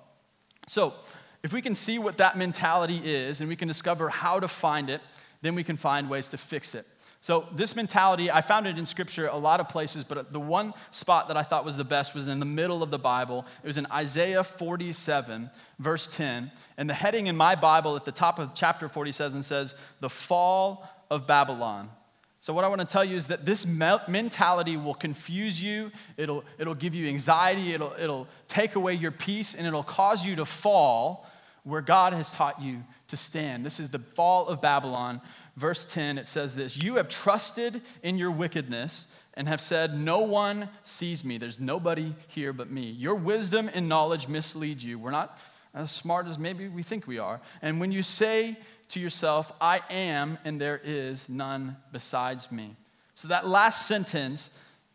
So, 0.69 0.95
if 1.43 1.53
we 1.53 1.63
can 1.63 1.75
see 1.75 1.99
what 1.99 2.19
that 2.19 2.37
mentality 2.37 3.01
is 3.05 3.41
and 3.41 3.49
we 3.49 3.57
can 3.57 3.69
discover 3.69 4.09
how 4.09 4.41
to 4.41 4.49
find 4.49 4.91
it, 4.91 5.01
then 5.43 5.55
we 5.55 5.65
can 5.65 5.77
find 5.77 6.11
ways 6.11 6.29
to 6.29 6.37
fix 6.37 6.75
it. 6.75 6.87
So, 7.21 7.49
this 7.53 7.75
mentality, 7.75 8.31
I 8.31 8.43
found 8.43 8.69
it 8.69 8.79
in 8.79 8.85
scripture 8.85 9.27
a 9.27 9.37
lot 9.37 9.59
of 9.59 9.69
places, 9.69 10.05
but 10.05 10.31
the 10.31 10.39
one 10.39 10.73
spot 10.93 11.27
that 11.29 11.37
I 11.37 11.43
thought 11.43 11.65
was 11.65 11.77
the 11.77 11.83
best 11.83 12.15
was 12.15 12.29
in 12.29 12.39
the 12.39 12.47
middle 12.47 12.81
of 12.81 12.91
the 12.91 12.99
Bible. 12.99 13.45
It 13.63 13.67
was 13.67 13.77
in 13.77 13.87
Isaiah 13.91 14.45
47, 14.45 15.51
verse 15.81 16.07
10. 16.07 16.53
And 16.77 16.89
the 16.89 16.95
heading 16.95 17.27
in 17.27 17.37
my 17.37 17.57
Bible 17.57 17.97
at 17.97 18.05
the 18.05 18.13
top 18.13 18.39
of 18.39 18.55
chapter 18.55 18.89
47 18.89 19.43
says, 19.43 19.75
The 19.99 20.09
Fall 20.09 20.89
of 21.11 21.27
Babylon. 21.27 21.91
So, 22.39 22.55
what 22.55 22.65
I 22.65 22.69
want 22.69 22.83
to 22.83 22.87
tell 22.87 23.05
you 23.05 23.17
is 23.17 23.27
that 23.27 23.45
this 23.45 23.67
mentality 23.67 24.77
will 24.77 24.95
confuse 24.95 25.61
you, 25.61 25.91
it'll, 26.17 26.45
it'll 26.57 26.77
give 26.77 26.95
you 26.95 27.09
anxiety, 27.09 27.73
it'll, 27.73 27.95
it'll 27.99 28.29
take 28.47 28.77
away 28.77 28.95
your 28.95 29.11
peace, 29.11 29.55
and 29.55 29.67
it'll 29.67 29.83
cause 29.83 30.25
you 30.25 30.37
to 30.37 30.45
fall 30.45 31.28
where 31.69 31.81
God 31.81 32.13
has 32.13 32.31
taught 32.31 32.61
you 32.61 32.83
to 33.09 33.17
stand. 33.17 33.65
This 33.65 33.81
is 33.81 33.91
the 33.91 33.99
fall 33.99 34.49
of 34.49 34.61
Babylon. 34.61 35.21
Verse 35.57 35.85
10, 35.85 36.19
it 36.19 36.29
says 36.29 36.55
this 36.55 36.77
You 36.77 36.97
have 36.97 37.09
trusted 37.09 37.83
in 38.03 38.19
your 38.19 38.31
wickedness 38.31 39.09
and 39.35 39.49
have 39.49 39.61
said, 39.61 39.99
No 39.99 40.21
one 40.21 40.69
sees 40.85 41.25
me. 41.25 41.39
There's 41.39 41.61
nobody 41.61 42.15
here 42.29 42.53
but 42.53 42.71
me. 42.71 42.91
Your 42.91 43.15
wisdom 43.15 43.71
and 43.73 43.89
knowledge 43.89 44.29
mislead 44.29 44.83
you. 44.83 44.99
We're 44.99 45.11
not 45.11 45.39
as 45.75 45.91
smart 45.91 46.27
as 46.27 46.39
maybe 46.39 46.69
we 46.69 46.83
think 46.83 47.07
we 47.07 47.19
are. 47.19 47.41
And 47.63 47.79
when 47.79 47.93
you 47.93 48.03
say, 48.03 48.57
to 48.91 49.01
yourself, 49.01 49.53
I 49.61 49.81
am, 49.91 50.39
and 50.45 50.61
there 50.61 50.81
is 50.83 51.29
none 51.29 51.77
besides 51.93 52.51
me. 52.51 52.77
So 53.15 53.29
that 53.29 53.47
last 53.47 53.87
sentence 53.87 54.51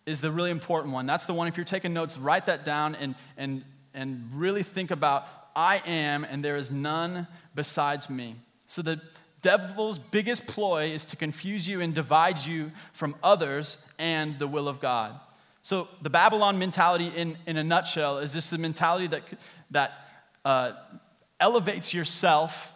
is 0.05 0.21
the 0.21 0.31
really 0.31 0.51
important 0.51 0.93
one. 0.93 1.05
That's 1.05 1.25
the 1.25 1.33
one, 1.33 1.47
if 1.47 1.57
you're 1.57 1.65
taking 1.65 1.93
notes, 1.93 2.17
write 2.17 2.47
that 2.47 2.65
down 2.65 2.95
and, 2.95 3.15
and, 3.37 3.63
and 3.93 4.29
really 4.33 4.63
think 4.63 4.91
about, 4.91 5.27
I 5.55 5.81
am, 5.85 6.23
and 6.23 6.43
there 6.43 6.57
is 6.57 6.71
none 6.71 7.27
besides 7.55 8.09
me. 8.09 8.35
So 8.67 8.81
the 8.81 9.01
devil's 9.43 9.99
biggest 9.99 10.47
ploy 10.47 10.91
is 10.91 11.05
to 11.05 11.15
confuse 11.15 11.67
you 11.67 11.81
and 11.81 11.93
divide 11.93 12.43
you 12.43 12.71
from 12.93 13.15
others 13.21 13.77
and 13.99 14.39
the 14.39 14.47
will 14.47 14.67
of 14.67 14.79
God. 14.79 15.19
So, 15.61 15.87
the 16.01 16.09
Babylon 16.09 16.59
mentality, 16.59 17.09
in, 17.15 17.37
in 17.45 17.55
a 17.55 17.63
nutshell, 17.63 18.17
is 18.17 18.33
just 18.33 18.51
the 18.51 18.57
mentality 18.57 19.07
that, 19.07 19.23
that 19.71 19.93
uh, 20.43 20.73
elevates 21.39 21.93
yourself 21.93 22.73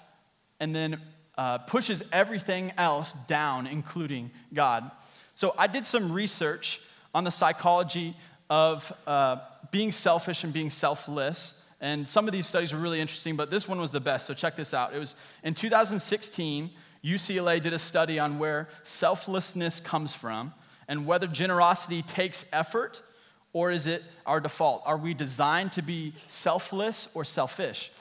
and 0.61 0.73
then 0.73 1.01
uh, 1.37 1.57
pushes 1.57 2.01
everything 2.13 2.71
else 2.77 3.13
down, 3.27 3.67
including 3.67 4.31
God. 4.53 4.89
So, 5.35 5.53
I 5.57 5.67
did 5.67 5.85
some 5.85 6.13
research 6.13 6.79
on 7.13 7.25
the 7.25 7.31
psychology 7.31 8.15
of 8.49 8.93
uh, 9.05 9.37
being 9.69 9.91
selfish 9.91 10.45
and 10.45 10.53
being 10.53 10.69
selfless. 10.69 11.61
And 11.79 12.07
some 12.09 12.27
of 12.27 12.31
these 12.31 12.47
studies 12.47 12.73
were 12.73 12.79
really 12.79 12.99
interesting, 12.99 13.35
but 13.35 13.51
this 13.51 13.67
one 13.67 13.79
was 13.79 13.91
the 13.91 13.99
best. 13.99 14.25
So, 14.25 14.33
check 14.33 14.55
this 14.55 14.73
out. 14.73 14.95
It 14.95 14.99
was 14.99 15.15
in 15.43 15.53
2016, 15.53 16.71
UCLA 17.03 17.61
did 17.61 17.73
a 17.73 17.79
study 17.79 18.19
on 18.19 18.39
where 18.39 18.67
selflessness 18.83 19.79
comes 19.79 20.13
from 20.13 20.53
and 20.87 21.05
whether 21.05 21.27
generosity 21.27 22.01
takes 22.01 22.45
effort 22.51 23.01
or 23.53 23.71
is 23.71 23.87
it 23.87 24.03
our 24.25 24.39
default? 24.39 24.83
Are 24.85 24.97
we 24.97 25.13
designed 25.13 25.71
to 25.73 25.81
be 25.81 26.13
selfless 26.27 27.09
or 27.13 27.25
selfish? 27.25 27.91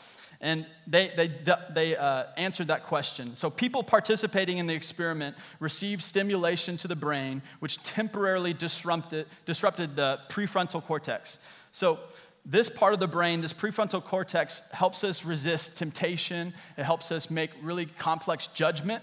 And 0.40 0.66
they, 0.86 1.12
they, 1.16 1.32
they 1.72 1.96
uh, 1.96 2.24
answered 2.36 2.66
that 2.66 2.84
question. 2.84 3.34
So, 3.34 3.48
people 3.48 3.82
participating 3.82 4.58
in 4.58 4.66
the 4.66 4.74
experiment 4.74 5.34
received 5.60 6.02
stimulation 6.02 6.76
to 6.78 6.88
the 6.88 6.96
brain, 6.96 7.40
which 7.60 7.82
temporarily 7.82 8.52
disrupted, 8.52 9.26
disrupted 9.46 9.96
the 9.96 10.18
prefrontal 10.28 10.84
cortex. 10.84 11.38
So, 11.72 12.00
this 12.48 12.68
part 12.68 12.94
of 12.94 13.00
the 13.00 13.08
brain, 13.08 13.40
this 13.40 13.52
prefrontal 13.52 14.02
cortex, 14.02 14.62
helps 14.72 15.02
us 15.02 15.24
resist 15.24 15.76
temptation, 15.76 16.54
it 16.78 16.84
helps 16.84 17.10
us 17.10 17.28
make 17.28 17.50
really 17.60 17.86
complex 17.86 18.46
judgment. 18.46 19.02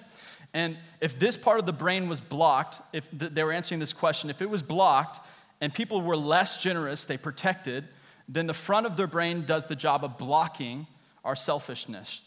And 0.53 0.77
if 1.01 1.19
this 1.19 1.35
part 1.35 1.59
of 1.59 1.65
the 1.65 1.73
brain 1.73 2.07
was 2.07 2.21
blocked, 2.21 2.81
if 2.93 3.07
they 3.11 3.43
were 3.43 3.51
answering 3.51 3.79
this 3.79 3.91
question, 3.91 4.29
if 4.29 4.41
it 4.41 4.49
was 4.49 4.61
blocked 4.61 5.19
and 5.59 5.73
people 5.73 6.01
were 6.01 6.15
less 6.15 6.61
generous, 6.61 7.03
they 7.03 7.17
protected, 7.17 7.85
then 8.29 8.47
the 8.47 8.53
front 8.53 8.85
of 8.85 8.95
their 8.95 9.07
brain 9.07 9.43
does 9.45 9.67
the 9.67 9.75
job 9.75 10.05
of 10.05 10.17
blocking 10.17 10.87
our 11.25 11.35
selfishness. 11.35 12.21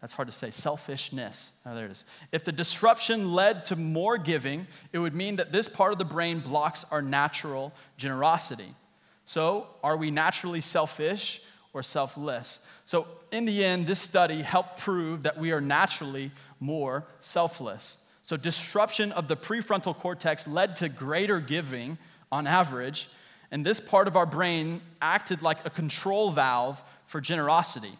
That's 0.00 0.14
hard 0.14 0.26
to 0.26 0.32
say. 0.32 0.50
Selfishness. 0.50 1.52
Oh, 1.64 1.76
there 1.76 1.84
it 1.84 1.92
is. 1.92 2.04
If 2.32 2.42
the 2.42 2.50
disruption 2.50 3.32
led 3.32 3.64
to 3.66 3.76
more 3.76 4.18
giving, 4.18 4.66
it 4.92 4.98
would 4.98 5.14
mean 5.14 5.36
that 5.36 5.52
this 5.52 5.68
part 5.68 5.92
of 5.92 5.98
the 5.98 6.04
brain 6.04 6.40
blocks 6.40 6.84
our 6.90 7.00
natural 7.00 7.72
generosity. 7.96 8.74
So, 9.24 9.66
are 9.82 9.96
we 9.96 10.10
naturally 10.10 10.60
selfish 10.60 11.40
or 11.72 11.82
selfless? 11.82 12.60
So, 12.84 13.06
in 13.30 13.44
the 13.44 13.64
end, 13.64 13.86
this 13.86 14.00
study 14.00 14.42
helped 14.42 14.78
prove 14.80 15.22
that 15.22 15.38
we 15.38 15.52
are 15.52 15.60
naturally 15.60 16.32
more 16.60 17.06
selfless. 17.20 17.98
So, 18.22 18.36
disruption 18.36 19.12
of 19.12 19.28
the 19.28 19.36
prefrontal 19.36 19.96
cortex 19.96 20.46
led 20.46 20.76
to 20.76 20.88
greater 20.88 21.40
giving 21.40 21.98
on 22.30 22.46
average, 22.46 23.08
and 23.50 23.64
this 23.64 23.80
part 23.80 24.08
of 24.08 24.16
our 24.16 24.26
brain 24.26 24.80
acted 25.00 25.42
like 25.42 25.64
a 25.64 25.70
control 25.70 26.30
valve 26.30 26.82
for 27.06 27.20
generosity. 27.20 27.92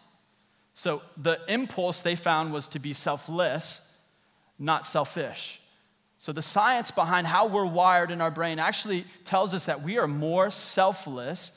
So, 0.73 1.01
the 1.17 1.39
impulse 1.47 2.01
they 2.01 2.15
found 2.15 2.51
was 2.51 2.67
to 2.69 2.79
be 2.79 2.93
selfless, 2.93 3.89
not 4.59 4.87
selfish. 4.87 5.61
So, 6.23 6.31
the 6.31 6.41
science 6.41 6.89
behind 6.89 7.27
how 7.27 7.47
we're 7.47 7.65
wired 7.65 8.09
in 8.09 8.21
our 8.21 8.31
brain 8.31 8.57
actually 8.57 9.03
tells 9.25 9.53
us 9.53 9.65
that 9.65 9.83
we 9.83 9.97
are 9.97 10.07
more 10.07 10.51
selfless 10.51 11.51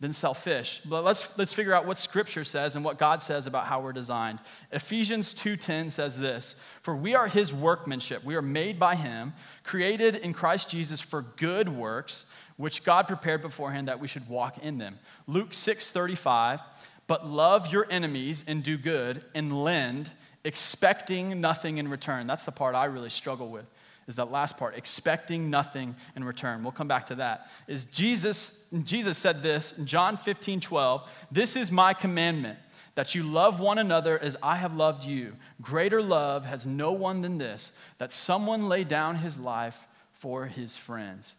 than 0.00 0.12
selfish. 0.12 0.82
But 0.84 1.02
let's, 1.02 1.38
let's 1.38 1.54
figure 1.54 1.72
out 1.72 1.86
what 1.86 1.98
Scripture 1.98 2.44
says 2.44 2.76
and 2.76 2.84
what 2.84 2.98
God 2.98 3.22
says 3.22 3.46
about 3.46 3.64
how 3.64 3.80
we're 3.80 3.94
designed. 3.94 4.40
Ephesians 4.70 5.34
2.10 5.34 5.90
says 5.90 6.18
this, 6.18 6.56
For 6.82 6.94
we 6.94 7.14
are 7.14 7.26
his 7.26 7.54
workmanship. 7.54 8.22
We 8.22 8.34
are 8.34 8.42
made 8.42 8.78
by 8.78 8.96
him, 8.96 9.32
created 9.64 10.16
in 10.16 10.34
Christ 10.34 10.68
Jesus 10.68 11.00
for 11.00 11.22
good 11.22 11.70
works, 11.70 12.26
which 12.58 12.84
God 12.84 13.08
prepared 13.08 13.40
beforehand 13.40 13.88
that 13.88 13.98
we 13.98 14.08
should 14.08 14.28
walk 14.28 14.58
in 14.58 14.76
them. 14.76 14.98
Luke 15.26 15.52
6.35, 15.52 16.60
But 17.06 17.26
love 17.26 17.72
your 17.72 17.86
enemies 17.90 18.44
and 18.46 18.62
do 18.62 18.76
good 18.76 19.24
and 19.34 19.64
lend, 19.64 20.10
expecting 20.44 21.40
nothing 21.40 21.78
in 21.78 21.88
return. 21.88 22.26
That's 22.26 22.44
the 22.44 22.52
part 22.52 22.74
I 22.74 22.84
really 22.84 23.08
struggle 23.08 23.48
with 23.48 23.64
is 24.08 24.14
that 24.16 24.30
last 24.30 24.56
part, 24.56 24.76
expecting 24.76 25.50
nothing 25.50 25.96
in 26.14 26.22
return. 26.22 26.62
We'll 26.62 26.72
come 26.72 26.88
back 26.88 27.06
to 27.06 27.16
that. 27.16 27.48
Is 27.66 27.86
Jesus, 27.86 28.56
Jesus 28.84 29.18
said 29.18 29.42
this 29.42 29.72
in 29.72 29.86
John 29.86 30.16
15, 30.16 30.60
12, 30.60 31.08
this 31.32 31.56
is 31.56 31.72
my 31.72 31.92
commandment, 31.92 32.58
that 32.94 33.14
you 33.14 33.22
love 33.22 33.60
one 33.60 33.78
another 33.78 34.18
as 34.18 34.36
I 34.42 34.56
have 34.56 34.74
loved 34.74 35.04
you. 35.04 35.34
Greater 35.60 36.00
love 36.00 36.44
has 36.44 36.66
no 36.66 36.92
one 36.92 37.20
than 37.20 37.38
this, 37.38 37.72
that 37.98 38.12
someone 38.12 38.68
lay 38.68 38.84
down 38.84 39.16
his 39.16 39.38
life 39.38 39.86
for 40.12 40.46
his 40.46 40.76
friends. 40.76 41.36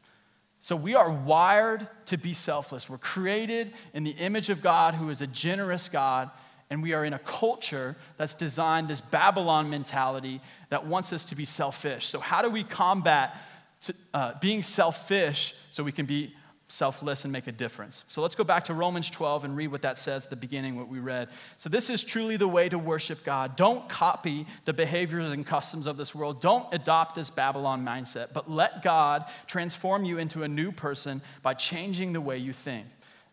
So 0.59 0.75
we 0.75 0.95
are 0.95 1.09
wired 1.09 1.87
to 2.05 2.17
be 2.17 2.33
selfless. 2.33 2.89
We're 2.89 2.97
created 2.97 3.73
in 3.93 4.03
the 4.03 4.11
image 4.11 4.49
of 4.49 4.61
God, 4.61 4.95
who 4.95 5.09
is 5.09 5.21
a 5.21 5.27
generous 5.27 5.87
God 5.87 6.29
and 6.69 6.83
we 6.83 6.93
are 6.93 7.05
in 7.05 7.13
a 7.13 7.19
culture 7.19 7.95
that's 8.17 8.35
designed 8.35 8.87
this 8.87 9.01
Babylon 9.01 9.69
mentality 9.69 10.41
that 10.69 10.85
wants 10.85 11.13
us 11.13 11.23
to 11.25 11.35
be 11.35 11.45
selfish. 11.45 12.07
So, 12.07 12.19
how 12.19 12.41
do 12.41 12.49
we 12.49 12.63
combat 12.63 13.37
to, 13.81 13.93
uh, 14.13 14.33
being 14.41 14.63
selfish 14.63 15.53
so 15.69 15.83
we 15.83 15.93
can 15.93 16.05
be 16.05 16.35
selfless 16.67 17.23
and 17.23 17.31
make 17.31 17.47
a 17.47 17.53
difference? 17.53 18.03
So, 18.09 18.21
let's 18.21 18.35
go 18.35 18.43
back 18.43 18.65
to 18.65 18.73
Romans 18.73 19.09
12 19.09 19.45
and 19.45 19.55
read 19.55 19.67
what 19.67 19.81
that 19.83 19.97
says 19.97 20.25
at 20.25 20.29
the 20.29 20.35
beginning, 20.35 20.75
what 20.75 20.89
we 20.89 20.99
read. 20.99 21.29
So, 21.55 21.69
this 21.69 21.89
is 21.89 22.03
truly 22.03 22.35
the 22.35 22.49
way 22.49 22.67
to 22.67 22.77
worship 22.77 23.23
God. 23.23 23.55
Don't 23.55 23.87
copy 23.87 24.45
the 24.65 24.73
behaviors 24.73 25.31
and 25.31 25.45
customs 25.45 25.87
of 25.87 25.95
this 25.95 26.13
world. 26.13 26.41
Don't 26.41 26.67
adopt 26.73 27.15
this 27.15 27.29
Babylon 27.29 27.85
mindset, 27.85 28.33
but 28.33 28.51
let 28.51 28.83
God 28.83 29.23
transform 29.45 30.03
you 30.03 30.17
into 30.17 30.43
a 30.43 30.49
new 30.49 30.73
person 30.73 31.21
by 31.43 31.53
changing 31.53 32.11
the 32.11 32.21
way 32.21 32.37
you 32.37 32.51
think. 32.51 32.87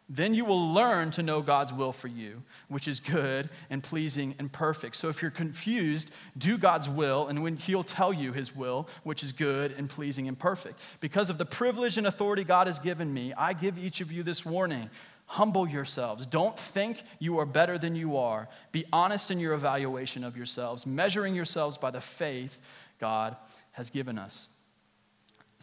Then 0.08 0.34
you 0.34 0.44
will 0.44 0.72
learn 0.72 1.10
to 1.12 1.22
know 1.22 1.40
God's 1.40 1.72
will 1.72 1.92
for 1.92 2.08
you, 2.08 2.42
which 2.68 2.86
is 2.86 3.00
good 3.00 3.48
and 3.70 3.82
pleasing 3.82 4.34
and 4.38 4.52
perfect. 4.52 4.96
So 4.96 5.08
if 5.08 5.22
you're 5.22 5.30
confused, 5.30 6.10
do 6.36 6.58
God's 6.58 6.90
will, 6.90 7.26
and 7.28 7.42
when 7.42 7.56
He'll 7.56 7.84
tell 7.84 8.12
you 8.12 8.32
His 8.32 8.54
will, 8.54 8.88
which 9.02 9.22
is 9.22 9.32
good 9.32 9.72
and 9.72 9.88
pleasing 9.88 10.28
and 10.28 10.38
perfect. 10.38 10.80
Because 11.00 11.30
of 11.30 11.38
the 11.38 11.46
privilege 11.46 11.96
and 11.96 12.06
authority 12.06 12.44
God 12.44 12.66
has 12.66 12.78
given 12.78 13.14
me, 13.14 13.32
I 13.32 13.54
give 13.54 13.78
each 13.78 14.02
of 14.02 14.12
you 14.12 14.22
this 14.22 14.44
warning. 14.44 14.90
Humble 15.26 15.66
yourselves. 15.66 16.26
Don't 16.26 16.58
think 16.58 17.02
you 17.18 17.38
are 17.38 17.46
better 17.46 17.78
than 17.78 17.96
you 17.96 18.18
are. 18.18 18.46
Be 18.72 18.84
honest 18.92 19.30
in 19.30 19.40
your 19.40 19.54
evaluation 19.54 20.22
of 20.22 20.36
yourselves, 20.36 20.84
measuring 20.84 21.34
yourselves 21.34 21.78
by 21.78 21.90
the 21.90 22.02
faith 22.02 22.58
God 23.00 23.36
has 23.72 23.88
given 23.88 24.18
us. 24.18 24.48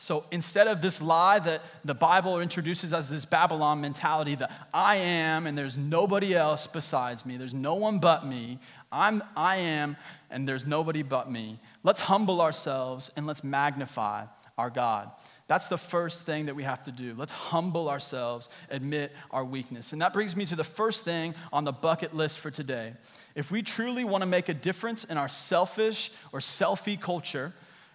So 0.01 0.25
instead 0.31 0.65
of 0.65 0.81
this 0.81 0.99
lie 0.99 1.37
that 1.37 1.61
the 1.85 1.93
Bible 1.93 2.39
introduces 2.39 2.91
as 2.91 3.07
this 3.07 3.23
Babylon 3.23 3.81
mentality 3.81 4.33
that 4.33 4.49
I 4.73 4.95
am 4.95 5.45
and 5.45 5.55
there's 5.55 5.77
nobody 5.77 6.33
else 6.33 6.65
besides 6.65 7.23
me, 7.23 7.37
there's 7.37 7.53
no 7.53 7.75
one 7.75 7.99
but 7.99 8.25
me, 8.25 8.57
I'm, 8.91 9.21
I 9.37 9.57
am 9.57 9.95
and 10.31 10.47
there's 10.47 10.65
nobody 10.65 11.03
but 11.03 11.29
me, 11.29 11.59
let's 11.83 12.01
humble 12.01 12.41
ourselves 12.41 13.11
and 13.15 13.27
let's 13.27 13.43
magnify 13.43 14.25
our 14.57 14.71
God. 14.71 15.11
That's 15.45 15.67
the 15.67 15.77
first 15.77 16.23
thing 16.23 16.47
that 16.47 16.55
we 16.55 16.63
have 16.63 16.81
to 16.85 16.91
do. 16.91 17.13
Let's 17.15 17.33
humble 17.33 17.87
ourselves, 17.87 18.49
admit 18.71 19.11
our 19.29 19.45
weakness. 19.45 19.93
And 19.93 20.01
that 20.01 20.13
brings 20.13 20.35
me 20.35 20.47
to 20.47 20.55
the 20.55 20.63
first 20.63 21.05
thing 21.05 21.35
on 21.53 21.63
the 21.63 21.71
bucket 21.71 22.15
list 22.15 22.39
for 22.39 22.49
today. 22.49 22.93
If 23.35 23.51
we 23.51 23.61
truly 23.61 24.03
want 24.03 24.23
to 24.23 24.25
make 24.25 24.49
a 24.49 24.55
difference 24.55 25.03
in 25.03 25.19
our 25.19 25.29
selfish 25.29 26.11
or 26.33 26.39
selfie 26.39 26.99
culture, 26.99 27.53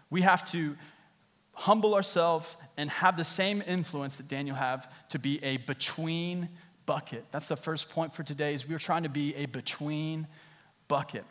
we 0.08 0.22
have 0.22 0.48
to 0.52 0.76
humble 1.58 1.94
ourselves 1.94 2.56
and 2.76 2.90
have 2.90 3.16
the 3.16 3.24
same 3.24 3.62
influence 3.66 4.18
that 4.18 4.28
Daniel 4.28 4.54
have 4.54 4.92
to 5.08 5.18
be 5.18 5.42
a 5.42 5.56
between 5.56 6.50
bucket. 6.84 7.24
That's 7.32 7.48
the 7.48 7.56
first 7.56 7.88
point 7.88 8.14
for 8.14 8.22
today 8.22 8.52
is 8.52 8.68
we're 8.68 8.78
trying 8.78 9.04
to 9.04 9.08
be 9.08 9.34
a 9.34 9.46
between 9.46 10.26
bucket. 10.86 11.24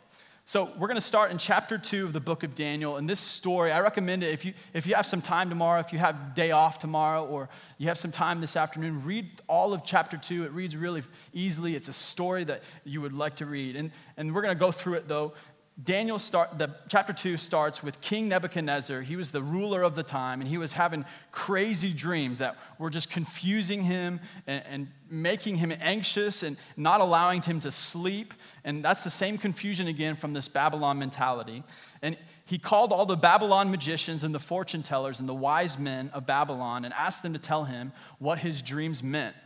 So 0.44 0.70
we're 0.78 0.88
going 0.88 0.96
to 0.96 1.00
start 1.00 1.30
in 1.30 1.38
chapter 1.38 1.78
2 1.78 2.06
of 2.06 2.12
the 2.12 2.20
book 2.20 2.42
of 2.42 2.56
Daniel. 2.56 2.96
And 2.96 3.08
this 3.08 3.20
story, 3.20 3.70
I 3.70 3.80
recommend 3.80 4.24
it 4.24 4.32
if 4.32 4.44
you, 4.44 4.54
if 4.74 4.86
you 4.86 4.96
have 4.96 5.06
some 5.06 5.22
time 5.22 5.48
tomorrow, 5.48 5.80
if 5.80 5.92
you 5.92 5.98
have 6.00 6.34
day 6.34 6.50
off 6.50 6.80
tomorrow, 6.80 7.24
or 7.24 7.48
you 7.78 7.86
have 7.86 7.98
some 7.98 8.12
time 8.12 8.40
this 8.40 8.56
afternoon, 8.56 9.04
read 9.04 9.28
all 9.48 9.72
of 9.72 9.84
chapter 9.84 10.16
2. 10.16 10.44
It 10.44 10.52
reads 10.52 10.76
really 10.76 11.02
easily. 11.32 11.76
It's 11.76 11.88
a 11.88 11.92
story 11.92 12.42
that 12.44 12.62
you 12.84 13.00
would 13.00 13.12
like 13.12 13.36
to 13.36 13.46
read. 13.46 13.76
And, 13.76 13.90
and 14.16 14.34
we're 14.34 14.42
going 14.42 14.54
to 14.54 14.60
go 14.60 14.72
through 14.72 14.94
it, 14.94 15.08
though, 15.08 15.34
Daniel 15.82 16.18
start 16.18 16.56
the 16.56 16.70
chapter 16.88 17.12
2 17.12 17.36
starts 17.36 17.82
with 17.82 18.00
King 18.00 18.28
Nebuchadnezzar. 18.28 19.02
He 19.02 19.14
was 19.14 19.30
the 19.30 19.42
ruler 19.42 19.82
of 19.82 19.94
the 19.94 20.02
time 20.02 20.40
and 20.40 20.48
he 20.48 20.56
was 20.56 20.72
having 20.72 21.04
crazy 21.32 21.92
dreams 21.92 22.38
that 22.38 22.56
were 22.78 22.88
just 22.88 23.10
confusing 23.10 23.82
him 23.82 24.20
and, 24.46 24.64
and, 24.66 24.88
making 25.08 25.54
him 25.54 25.72
anxious 25.80 26.42
and 26.42 26.56
not 26.76 27.00
allowing 27.00 27.40
him 27.40 27.60
to 27.60 27.70
sleep. 27.70 28.34
And 28.64 28.84
that's 28.84 29.04
the 29.04 29.10
same 29.10 29.38
confusion 29.38 29.86
again 29.86 30.16
from 30.16 30.32
this 30.32 30.48
Babylon 30.48 30.98
mentality. 30.98 31.62
And 32.02 32.16
he 32.44 32.58
called 32.58 32.92
all 32.92 33.06
the 33.06 33.16
Babylon 33.16 33.70
magicians 33.70 34.24
and 34.24 34.34
the 34.34 34.40
fortune 34.40 34.82
tellers 34.82 35.20
and 35.20 35.28
the 35.28 35.34
wise 35.34 35.78
men 35.78 36.10
of 36.12 36.26
Babylon 36.26 36.84
and 36.84 36.92
asked 36.92 37.22
them 37.22 37.34
to 37.34 37.38
tell 37.38 37.64
him 37.64 37.92
what 38.18 38.40
his 38.40 38.62
dreams 38.62 39.00
meant. 39.00 39.36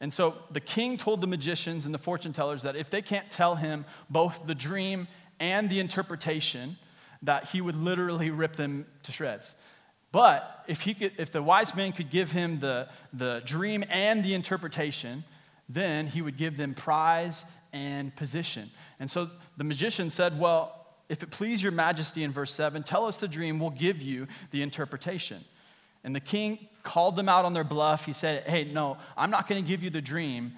And 0.00 0.12
so 0.14 0.36
the 0.50 0.60
king 0.60 0.96
told 0.96 1.20
the 1.20 1.26
magicians 1.26 1.86
and 1.86 1.94
the 1.94 1.98
fortune 1.98 2.32
tellers 2.32 2.62
that 2.62 2.76
if 2.76 2.90
they 2.90 3.02
can't 3.02 3.30
tell 3.30 3.56
him 3.56 3.84
both 4.10 4.46
the 4.46 4.54
dream 4.54 5.08
and 5.40 5.68
the 5.68 5.80
interpretation 5.80 6.76
that 7.22 7.46
he 7.46 7.60
would 7.60 7.76
literally 7.76 8.30
rip 8.30 8.56
them 8.56 8.86
to 9.02 9.12
shreds. 9.12 9.54
But 10.10 10.64
if, 10.68 10.82
he 10.82 10.94
could, 10.94 11.12
if 11.18 11.32
the 11.32 11.42
wise 11.42 11.74
men 11.74 11.92
could 11.92 12.10
give 12.10 12.32
him 12.32 12.60
the, 12.60 12.88
the 13.12 13.42
dream 13.44 13.84
and 13.90 14.24
the 14.24 14.34
interpretation, 14.34 15.24
then 15.68 16.06
he 16.06 16.22
would 16.22 16.36
give 16.36 16.56
them 16.56 16.74
prize 16.74 17.44
and 17.72 18.14
position. 18.16 18.70
And 18.98 19.10
so 19.10 19.28
the 19.56 19.64
magician 19.64 20.08
said, 20.10 20.38
Well, 20.38 20.74
if 21.08 21.22
it 21.22 21.30
please 21.30 21.62
your 21.62 21.72
majesty 21.72 22.22
in 22.22 22.32
verse 22.32 22.52
7, 22.52 22.82
tell 22.82 23.06
us 23.06 23.16
the 23.18 23.28
dream, 23.28 23.58
we'll 23.58 23.70
give 23.70 24.00
you 24.00 24.26
the 24.50 24.62
interpretation. 24.62 25.44
And 26.04 26.14
the 26.14 26.20
king 26.20 26.68
called 26.82 27.16
them 27.16 27.28
out 27.28 27.44
on 27.44 27.52
their 27.52 27.64
bluff. 27.64 28.06
He 28.06 28.12
said, 28.12 28.44
Hey, 28.44 28.64
no, 28.64 28.96
I'm 29.16 29.30
not 29.30 29.46
going 29.46 29.62
to 29.62 29.68
give 29.68 29.82
you 29.82 29.90
the 29.90 30.00
dream. 30.00 30.52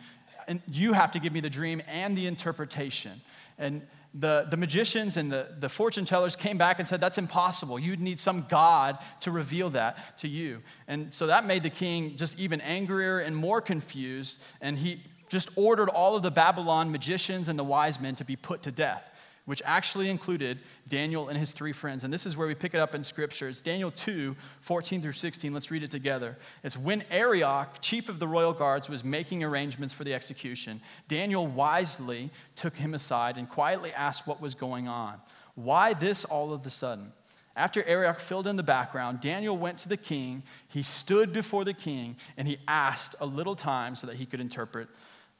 And 0.47 0.63
you 0.71 0.93
have 0.93 1.13
to 1.13 1.21
give 1.21 1.33
me 1.33 1.41
the 1.41 1.51
dream 1.51 1.83
and 1.89 2.17
the 2.17 2.27
interpretation. 2.27 3.21
And 3.59 3.83
the, 4.13 4.47
the 4.51 4.57
magicians 4.57 5.17
and 5.17 5.31
the, 5.31 5.49
the 5.59 5.69
fortune 5.69 6.05
tellers 6.05 6.35
came 6.35 6.59
back 6.59 6.79
and 6.79 6.89
said, 6.89 7.01
That's 7.01 7.19
impossible. 7.19 7.79
You'd 7.79 8.01
need 8.01 8.19
some 8.19 8.47
God 8.49 8.99
to 9.21 9.31
reveal 9.31 9.71
that 9.71 10.19
to 10.19 10.29
you. 10.29 10.63
And 10.89 11.15
so 11.15 11.29
that 11.29 11.47
made 11.47 11.63
the 11.63 11.71
king 11.71 12.17
just 12.17 12.39
even 12.39 12.61
angrier 12.61 13.21
and 13.21 13.37
more 13.37 13.61
confused. 13.61 14.41
And 14.61 14.79
he 14.79 15.03
just 15.29 15.49
ordered 15.57 15.89
all 15.89 16.17
of 16.17 16.23
the 16.23 16.31
Babylon 16.31 16.91
magicians 16.91 17.49
and 17.49 17.59
the 17.59 17.65
wise 17.65 18.01
men 18.01 18.17
to 18.17 18.25
be 18.25 18.35
put 18.35 18.63
to 18.65 18.73
death 18.73 19.05
which 19.51 19.63
actually 19.65 20.09
included 20.09 20.61
Daniel 20.87 21.29
and 21.29 21.37
his 21.37 21.51
three 21.51 21.73
friends. 21.73 22.05
And 22.05 22.15
this 22.15 22.25
is 22.25 22.37
where 22.37 22.47
we 22.47 22.55
pick 22.55 22.73
it 22.73 22.79
up 22.79 22.95
in 22.95 23.03
Scripture. 23.03 23.49
It's 23.49 23.61
Daniel 23.61 23.91
2, 23.91 24.37
14 24.61 25.03
through 25.03 25.11
16. 25.11 25.53
Let's 25.53 25.73
read 25.73 25.83
it 25.83 25.91
together. 25.91 26.39
It's 26.63 26.77
when 26.77 27.03
Arioch, 27.11 27.81
chief 27.81 28.09
of 28.09 28.21
the 28.21 28.29
royal 28.29 28.53
guards, 28.53 28.89
was 28.89 29.03
making 29.03 29.43
arrangements 29.43 29.93
for 29.93 30.05
the 30.05 30.15
execution, 30.15 30.81
Daniel 31.09 31.49
wisely 31.49 32.31
took 32.55 32.77
him 32.77 32.95
aside 32.95 33.37
and 33.37 33.51
quietly 33.51 33.93
asked 33.93 34.25
what 34.25 34.41
was 34.41 34.55
going 34.55 34.87
on. 34.87 35.17
Why 35.57 35.95
this 35.95 36.25
all 36.25 36.53
of 36.53 36.65
a 36.65 36.71
sudden? 36.71 37.11
After 37.57 37.83
Arioch 37.83 38.21
filled 38.21 38.47
in 38.47 38.55
the 38.55 38.63
background, 38.63 39.21
Daniel 39.21 39.59
went 39.59 39.79
to 39.79 39.89
the 39.89 39.97
king. 39.97 40.45
He 40.69 40.85
stood 40.85 41.33
before 41.33 41.65
the 41.65 41.75
king 41.75 42.19
and 42.37 42.47
he 42.47 42.59
asked 42.69 43.17
a 43.19 43.27
little 43.27 43.57
time 43.57 43.97
so 43.97 44.07
that 44.07 44.15
he 44.15 44.27
could 44.27 44.41
interpret 44.41 44.87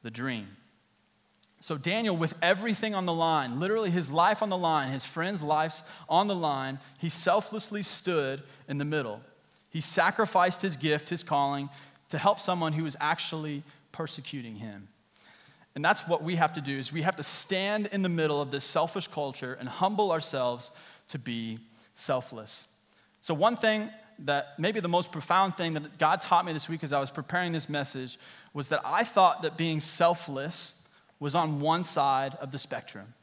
the 0.03 0.11
dream. 0.11 0.49
So, 1.61 1.77
Daniel, 1.77 2.17
with 2.17 2.33
everything 2.41 2.95
on 2.95 3.05
the 3.05 3.13
line, 3.13 3.59
literally 3.59 3.91
his 3.91 4.09
life 4.09 4.41
on 4.41 4.49
the 4.49 4.57
line, 4.57 4.91
his 4.91 5.05
friends' 5.05 5.43
lives 5.43 5.83
on 6.09 6.27
the 6.27 6.35
line, 6.35 6.79
he 6.97 7.07
selflessly 7.07 7.83
stood 7.83 8.41
in 8.67 8.79
the 8.79 8.85
middle. 8.85 9.21
He 9.69 9.79
sacrificed 9.79 10.63
his 10.63 10.75
gift, 10.75 11.11
his 11.11 11.23
calling, 11.23 11.69
to 12.09 12.17
help 12.17 12.39
someone 12.39 12.73
who 12.73 12.83
was 12.83 12.97
actually 12.99 13.63
persecuting 13.91 14.55
him. 14.55 14.87
And 15.75 15.85
that's 15.85 16.07
what 16.07 16.23
we 16.23 16.35
have 16.37 16.51
to 16.53 16.61
do 16.61 16.79
is 16.79 16.91
we 16.91 17.03
have 17.03 17.15
to 17.17 17.23
stand 17.23 17.87
in 17.91 18.01
the 18.01 18.09
middle 18.09 18.41
of 18.41 18.49
this 18.49 18.65
selfish 18.65 19.07
culture 19.07 19.53
and 19.53 19.69
humble 19.69 20.11
ourselves 20.11 20.71
to 21.09 21.19
be 21.19 21.59
selfless. 21.93 22.65
So 23.21 23.35
one 23.35 23.55
thing 23.55 23.91
that 24.17 24.57
maybe 24.57 24.79
the 24.79 24.89
most 24.89 25.11
profound 25.11 25.55
thing 25.57 25.75
that 25.75 25.99
God 25.99 26.21
taught 26.21 26.43
me 26.43 26.53
this 26.53 26.67
week 26.67 26.83
as 26.83 26.91
I 26.91 26.99
was 26.99 27.11
preparing 27.11 27.51
this 27.51 27.69
message 27.69 28.17
was 28.51 28.69
that 28.69 28.81
I 28.83 29.03
thought 29.03 29.43
that 29.43 29.57
being 29.57 29.79
selfless 29.79 30.80
was 31.21 31.35
on 31.35 31.61
one 31.61 31.85
side 31.85 32.35
of 32.41 32.51
the 32.51 32.57
spectrum, 32.57 33.13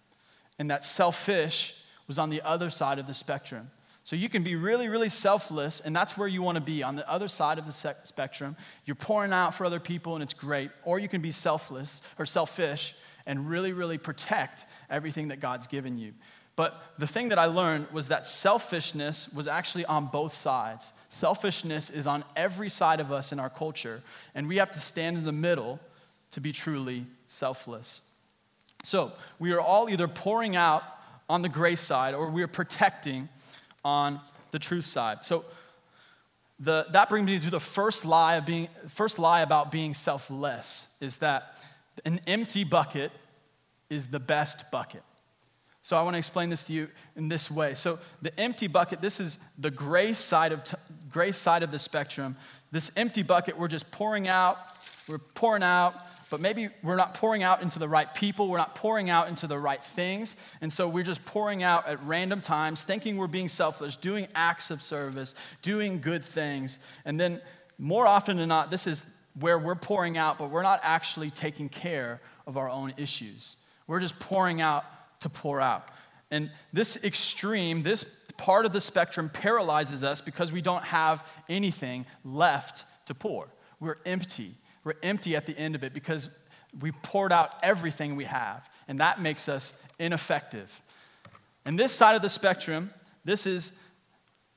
and 0.59 0.71
that 0.71 0.85
selfish 0.85 1.75
was 2.07 2.19
on 2.19 2.31
the 2.31 2.40
other 2.40 2.71
side 2.71 2.99
of 2.99 3.07
the 3.07 3.12
spectrum. 3.12 3.71
So 4.05 4.17
you 4.17 4.31
can 4.31 4.43
be 4.43 4.57
really, 4.57 4.88
really 4.88 5.11
selfless, 5.11 5.81
and 5.81 5.95
that's 5.95 6.17
where 6.17 6.28
you 6.28 6.40
want 6.40 6.55
to 6.55 6.62
be 6.62 6.83
on 6.83 6.97
the 6.97 7.07
other 7.11 7.28
side 7.28 7.59
of 7.59 7.67
the 7.67 7.73
spectrum. 8.05 8.57
You're 8.87 8.95
pouring 8.95 9.35
out 9.35 9.55
for 9.55 9.67
other 9.67 9.81
people, 9.81 10.14
and 10.14 10.23
it's 10.23 10.33
great. 10.33 10.71
Or 10.85 10.99
you 10.99 11.09
can 11.09 11.21
be 11.21 11.31
selfless 11.31 12.00
or 12.19 12.25
selfish 12.25 12.95
and 13.26 13.50
really, 13.50 13.75
really 13.75 13.99
protect 13.99 14.64
everything 14.88 15.28
that 15.28 15.40
God's 15.40 15.67
given 15.67 15.99
you. 15.99 16.14
But 16.57 16.81
the 16.99 17.07
thing 17.07 17.28
that 17.28 17.38
I 17.38 17.45
learned 17.45 17.88
was 17.93 18.09
that 18.09 18.26
selfishness 18.26 19.28
was 19.35 19.47
actually 19.47 19.85
on 19.85 20.07
both 20.07 20.33
sides. 20.33 20.95
Selfishness 21.09 21.90
is 21.90 22.07
on 22.07 22.25
every 22.35 22.71
side 22.71 23.00
of 23.00 23.12
us 23.12 23.33
in 23.33 23.38
our 23.38 23.50
culture, 23.50 24.02
and 24.35 24.49
we 24.49 24.57
have 24.57 24.71
to 24.73 24.81
stand 24.81 25.19
in 25.19 25.25
the 25.25 25.33
middle 25.33 25.81
to 26.32 26.40
be 26.40 26.52
truly 26.52 27.06
selfless. 27.26 28.02
So 28.85 29.12
we 29.38 29.52
are 29.52 29.61
all 29.61 29.88
either 29.88 30.08
pouring 30.08 30.56
out 30.56 30.82
on 31.28 31.43
the 31.43 31.49
grace 31.49 31.80
side 31.80 32.14
or 32.14 32.30
we 32.30 32.43
are 32.43 32.49
protecting 32.49 33.28
on 33.84 34.21
the 34.50 34.58
truth 34.58 34.86
side. 34.86 35.25
So 35.25 35.45
the, 36.60 36.86
that 36.93 37.08
brings 37.08 37.26
me 37.26 37.38
to 37.38 37.50
the 37.50 37.60
first 37.60 38.04
lie 38.04 38.36
of 38.36 38.47
being 38.47 38.69
first 38.88 39.19
lie 39.19 39.43
about 39.43 39.71
being 39.71 39.95
selfless 39.95 40.88
is 41.00 41.17
that 41.19 41.54
an 42.04 42.21
empty 42.26 42.64
bucket 42.64 43.12
is 43.91 44.08
the 44.08 44.19
best 44.19 44.71
bucket. 44.71 45.02
So 45.82 45.97
I 45.97 46.02
want 46.02 46.14
to 46.14 46.19
explain 46.19 46.50
this 46.50 46.64
to 46.64 46.73
you 46.73 46.88
in 47.17 47.28
this 47.28 47.50
way. 47.50 47.75
So 47.75 47.99
the 48.21 48.38
empty 48.38 48.67
bucket, 48.67 49.00
this 49.00 49.21
is 49.21 49.38
the 49.58 49.71
grace 49.71 50.19
side 50.19 50.52
of 50.52 50.64
t- 50.64 50.76
grace 51.10 51.38
side 51.38 51.62
of 51.62 51.71
the 51.71 51.78
spectrum. 51.78 52.36
This 52.71 52.91
empty 52.97 53.23
bucket, 53.23 53.58
we're 53.58 53.69
just 53.69 53.91
pouring 53.91 54.28
out, 54.28 54.58
we're 55.08 55.19
pouring 55.19 55.62
out, 55.62 55.95
but 56.30 56.41
maybe 56.41 56.69
we're 56.82 56.97
not 56.97 57.14
pouring 57.14 57.43
out 57.43 57.62
into 57.62 57.78
the 57.78 57.88
right 57.88 58.14
people, 58.14 58.49
we're 58.49 58.58
not 58.58 58.75
pouring 58.75 59.10
out 59.10 59.28
into 59.28 59.47
the 59.47 59.58
right 59.58 59.82
things, 59.82 60.36
and 60.60 60.73
so 60.73 60.88
we're 60.88 61.04
just 61.04 61.25
pouring 61.25 61.62
out 61.62 61.86
at 61.86 62.02
random 62.04 62.41
times, 62.41 62.82
thinking 62.82 63.17
we're 63.17 63.26
being 63.26 63.49
selfless, 63.49 63.97
doing 63.97 64.28
acts 64.34 64.71
of 64.71 64.82
service, 64.82 65.34
doing 65.62 66.00
good 66.00 66.25
things, 66.25 66.78
and 67.04 67.19
then 67.19 67.41
more 67.78 68.06
often 68.06 68.36
than 68.36 68.49
not, 68.49 68.71
this 68.71 68.86
is 68.86 69.06
where 69.38 69.58
we're 69.58 69.76
pouring 69.76 70.17
out, 70.17 70.38
but 70.38 70.50
we're 70.50 70.62
not 70.62 70.80
actually 70.82 71.30
taking 71.30 71.69
care 71.69 72.21
of 72.47 72.56
our 72.56 72.69
own 72.69 72.93
issues. 72.97 73.56
We're 73.86 74.00
just 74.00 74.19
pouring 74.19 74.60
out 74.60 74.84
to 75.21 75.28
pour 75.28 75.60
out. 75.60 75.88
And 76.30 76.50
this 76.73 77.02
extreme, 77.04 77.82
this 77.82 78.04
part 78.36 78.67
of 78.67 78.73
the 78.73 78.80
spectrum 78.80 79.30
paralyzes 79.30 80.04
us 80.04 80.21
because 80.21 80.52
we 80.52 80.60
don't 80.60 80.84
have 80.84 81.25
anything 81.49 82.06
left 82.25 82.84
to 83.06 83.14
pour. 83.14 83.49
We're 83.80 83.99
empty. 84.04 84.54
We're 84.88 84.94
empty 85.02 85.36
at 85.36 85.44
the 85.44 85.52
end 85.52 85.74
of 85.74 85.84
it 85.84 85.92
because 85.92 86.30
we 86.80 86.92
poured 86.92 87.30
out 87.30 87.54
everything 87.62 88.16
we 88.16 88.24
have, 88.24 88.66
and 88.88 89.00
that 89.00 89.20
makes 89.20 89.46
us 89.46 89.74
ineffective. 89.98 90.72
And 91.66 91.78
this 91.78 91.92
side 91.92 92.16
of 92.16 92.22
the 92.22 92.30
spectrum, 92.30 92.90
this 93.22 93.44
is 93.44 93.72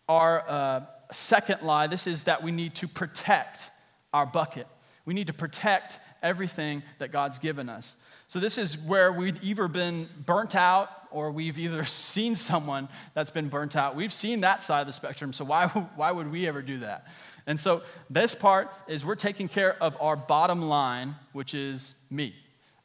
our 0.08 0.50
uh, 0.50 0.82
second 1.12 1.64
lie. 1.64 1.88
This 1.88 2.08
is 2.08 2.24
that 2.24 2.44
we 2.44 2.54
need 2.54 2.76
to 2.76 2.88
protect 2.88 3.72
our 4.14 4.26
bucket. 4.26 4.68
We 5.04 5.14
need 5.14 5.28
to 5.28 5.34
protect 5.34 6.00
everything 6.24 6.82
that 7.00 7.12
God's 7.12 7.38
given 7.38 7.68
us. 7.68 7.98
So, 8.30 8.40
this 8.40 8.58
is 8.58 8.78
where 8.78 9.12
we've 9.12 9.44
either 9.44 9.68
been 9.68 10.08
burnt 10.26 10.56
out 10.56 10.88
or 11.12 11.30
we've 11.30 11.60
either 11.60 11.84
seen 12.08 12.38
someone 12.38 12.88
that's 13.16 13.32
been 13.32 13.50
burnt 13.50 13.76
out. 13.76 13.98
We've 13.98 14.14
seen 14.14 14.40
that 14.42 14.64
side 14.64 14.80
of 14.80 14.88
the 14.88 14.94
spectrum, 14.94 15.34
so 15.34 15.44
why, 15.44 15.68
why 15.68 16.14
would 16.14 16.32
we 16.32 16.48
ever 16.48 16.62
do 16.62 16.80
that? 16.80 17.06
And 17.48 17.60
so 17.60 17.82
this 18.10 18.36
part 18.36 18.72
is 18.88 19.04
we're 19.04 19.16
taking 19.16 19.48
care 19.48 19.82
of 19.82 19.98
our 20.00 20.16
bottom 20.16 20.62
line, 20.62 21.16
which 21.34 21.54
is 21.54 21.96
me. 22.10 22.36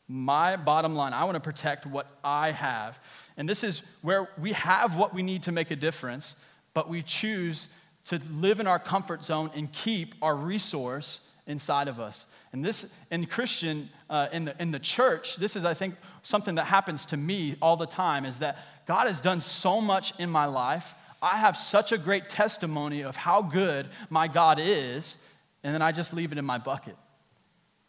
My 0.08 0.56
bottom 0.56 0.94
line. 0.94 1.12
I 1.12 1.24
want 1.24 1.34
to 1.34 1.40
protect 1.40 1.86
what 1.86 2.06
I 2.22 2.52
have. 2.52 2.98
And 3.36 3.48
this 3.48 3.64
is 3.64 3.82
where 4.02 4.28
we 4.40 4.52
have 4.52 4.96
what 4.96 5.14
we 5.14 5.22
need 5.22 5.42
to 5.44 5.52
make 5.52 5.70
a 5.70 5.76
difference, 5.76 6.36
but 6.74 6.88
we 6.88 7.02
choose 7.02 7.68
to 8.04 8.20
live 8.30 8.60
in 8.60 8.66
our 8.66 8.78
comfort 8.78 9.24
zone 9.24 9.50
and 9.54 9.72
keep 9.72 10.14
our 10.22 10.36
resource 10.36 11.28
inside 11.46 11.88
of 11.88 12.00
us. 12.00 12.26
And 12.52 12.64
this, 12.64 12.94
in 13.10 13.26
Christian, 13.26 13.88
uh, 14.08 14.28
in, 14.32 14.46
the, 14.46 14.62
in 14.62 14.70
the 14.70 14.78
church, 14.78 15.36
this 15.36 15.56
is, 15.56 15.64
I 15.64 15.74
think, 15.74 15.96
something 16.22 16.56
that 16.56 16.66
happens 16.66 17.06
to 17.06 17.16
me 17.16 17.56
all 17.60 17.76
the 17.76 17.86
time 17.86 18.24
is 18.24 18.38
that 18.38 18.58
God 18.86 19.06
has 19.06 19.20
done 19.20 19.40
so 19.40 19.80
much 19.80 20.12
in 20.18 20.30
my 20.30 20.46
life 20.46 20.94
I 21.26 21.38
have 21.38 21.58
such 21.58 21.90
a 21.90 21.98
great 21.98 22.28
testimony 22.28 23.02
of 23.02 23.16
how 23.16 23.42
good 23.42 23.88
my 24.10 24.28
God 24.28 24.60
is, 24.60 25.18
and 25.64 25.74
then 25.74 25.82
I 25.82 25.90
just 25.90 26.14
leave 26.14 26.30
it 26.30 26.38
in 26.38 26.44
my 26.44 26.58
bucket. 26.58 26.96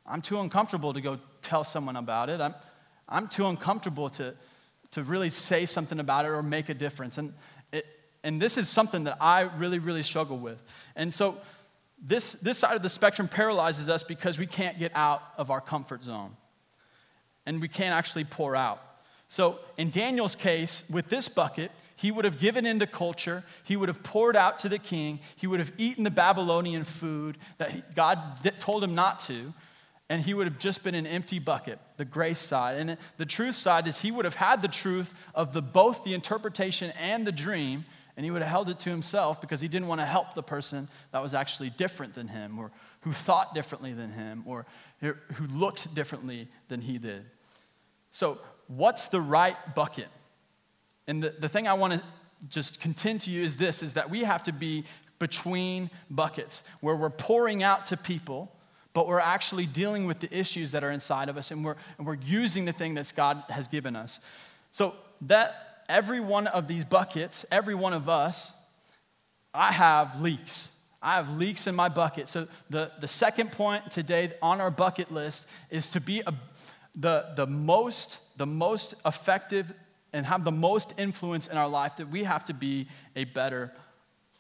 I'm 0.08 0.22
too 0.22 0.40
uncomfortable 0.40 0.92
to 0.94 1.02
go 1.02 1.20
tell 1.44 1.64
someone 1.64 1.98
about 1.98 2.30
it. 2.30 2.42
I'm, 2.42 2.56
I'm 3.08 3.28
too 3.28 3.46
uncomfortable 3.46 4.10
to, 4.12 4.34
to 4.92 5.04
really 5.04 5.30
say 5.30 5.68
something 5.68 6.00
about 6.00 6.26
it 6.26 6.30
or 6.30 6.42
make 6.42 6.70
a 6.70 6.74
difference. 6.74 7.20
And, 7.20 7.34
it, 7.72 7.86
and 8.24 8.42
this 8.42 8.58
is 8.58 8.70
something 8.70 9.04
that 9.04 9.18
I 9.22 9.42
really, 9.42 9.78
really 9.78 10.04
struggle 10.04 10.40
with. 10.40 10.60
And 10.96 11.14
so 11.14 11.38
this, 12.02 12.34
this 12.34 12.58
side 12.58 12.76
of 12.76 12.82
the 12.82 12.90
spectrum 12.90 13.28
paralyzes 13.28 13.88
us 13.88 14.04
because 14.04 14.40
we 14.40 14.48
can't 14.48 14.80
get 14.80 14.92
out 14.96 15.22
of 15.38 15.52
our 15.52 15.62
comfort 15.62 16.04
zone. 16.04 16.36
And 17.46 17.62
we 17.62 17.68
can't 17.68 17.94
actually 17.94 18.24
pour 18.24 18.56
out. 18.56 18.82
So 19.28 19.60
in 19.78 19.92
Daniel's 19.92 20.36
case, 20.36 20.84
with 20.90 21.10
this 21.10 21.30
bucket, 21.30 21.72
he 21.98 22.12
would 22.12 22.26
have 22.26 22.40
given 22.40 22.68
into 22.68 22.86
culture. 22.86 23.44
He 23.64 23.76
would 23.76 23.90
have 23.90 24.04
poured 24.04 24.36
out 24.36 24.60
to 24.60 24.70
the 24.70 24.78
king. 24.78 25.20
He 25.36 25.48
would 25.48 25.60
have 25.60 25.74
eaten 25.80 26.04
the 26.04 26.12
Babylonian 26.12 26.84
food 26.84 27.40
that 27.58 27.96
God 27.96 28.40
told 28.60 28.84
him 28.84 28.94
not 28.94 29.20
to. 29.22 29.52
And 30.08 30.22
he 30.22 30.36
would 30.36 30.46
have 30.46 30.60
just 30.60 30.84
been 30.84 30.94
an 30.94 31.08
empty 31.08 31.40
bucket, 31.40 31.80
the 31.98 32.06
grace 32.06 32.40
side. 32.40 32.78
And 32.78 32.98
the 33.18 33.26
truth 33.26 33.56
side 33.56 33.88
is 33.88 33.98
he 33.98 34.12
would 34.12 34.26
have 34.26 34.36
had 34.36 34.62
the 34.62 34.68
truth 34.68 35.12
of 35.34 35.54
the, 35.54 35.62
both 35.62 36.04
the 36.04 36.14
interpretation 36.14 36.94
and 37.00 37.26
the 37.26 37.32
dream, 37.32 37.84
and 38.16 38.24
he 38.24 38.30
would 38.30 38.44
have 38.44 38.52
held 38.52 38.70
it 38.70 38.78
to 38.82 38.92
himself 38.92 39.42
because 39.42 39.60
he 39.60 39.68
didn't 39.68 39.88
want 39.88 40.00
to 40.00 40.06
help 40.06 40.36
the 40.36 40.44
person 40.44 40.88
that 41.12 41.24
was 41.24 41.34
actually 41.34 41.72
different 41.72 42.14
than 42.14 42.28
him, 42.28 42.60
or 42.60 42.72
who 43.02 43.12
thought 43.12 43.56
differently 43.56 43.92
than 43.92 44.12
him, 44.12 44.44
or 44.46 44.68
who 45.02 45.16
looked 45.52 45.94
differently 45.96 46.48
than 46.70 46.82
he 46.82 47.00
did. 47.00 47.26
So, 48.12 48.38
what's 48.68 49.08
the 49.08 49.20
right 49.20 49.58
bucket? 49.76 50.08
And 51.08 51.24
the, 51.24 51.34
the 51.38 51.50
thing 51.50 51.68
I 51.68 51.74
want 51.74 51.94
to 51.94 52.04
just 52.50 52.82
contend 52.82 53.22
to 53.22 53.32
you 53.32 53.44
is 53.44 53.56
this 53.56 53.82
is 53.82 53.94
that 53.94 54.10
we 54.10 54.24
have 54.24 54.44
to 54.44 54.52
be 54.52 54.86
between 55.20 55.90
buckets 56.10 56.62
where 56.82 56.96
we're 56.96 57.10
pouring 57.10 57.64
out 57.64 57.88
to 57.88 57.98
people, 57.98 58.52
but 58.94 59.08
we're 59.08 59.20
actually 59.20 59.66
dealing 59.66 60.06
with 60.06 60.20
the 60.20 60.38
issues 60.38 60.72
that 60.72 60.84
are 60.84 60.92
inside 60.92 61.30
of 61.30 61.38
us 61.38 61.52
and 61.52 61.66
we're, 61.66 61.76
and 61.98 62.06
we're 62.06 62.18
using 62.26 62.66
the 62.66 62.72
thing 62.72 62.94
that 62.96 63.12
God 63.16 63.44
has 63.50 63.68
given 63.68 63.96
us. 63.96 64.20
So, 64.72 64.96
that 65.22 65.84
every 65.90 66.20
one 66.20 66.46
of 66.48 66.68
these 66.68 66.86
buckets, 66.86 67.46
every 67.52 67.74
one 67.74 67.94
of 67.94 68.08
us, 68.08 68.52
I 69.54 69.72
have 69.72 70.22
leaks. 70.22 70.72
I 71.02 71.16
have 71.16 71.30
leaks 71.30 71.66
in 71.66 71.76
my 71.76 71.90
bucket. 71.90 72.28
So, 72.28 72.48
the, 72.70 72.92
the 73.00 73.08
second 73.08 73.52
point 73.52 73.90
today 73.90 74.34
on 74.42 74.62
our 74.62 74.70
bucket 74.70 75.12
list 75.12 75.48
is 75.72 75.90
to 75.92 76.02
be 76.02 76.22
a, 76.28 76.34
the, 76.96 77.30
the, 77.36 77.48
most, 77.48 78.20
the 78.38 78.46
most 78.46 78.94
effective 79.06 79.74
and 80.14 80.26
have 80.26 80.44
the 80.44 80.52
most 80.52 80.94
influence 80.98 81.48
in 81.48 81.58
our 81.58 81.68
life, 81.68 81.98
that 81.98 82.10
we 82.10 82.24
have 82.24 82.46
to 82.46 82.54
be 82.54 82.88
a 83.16 83.26
better 83.26 83.72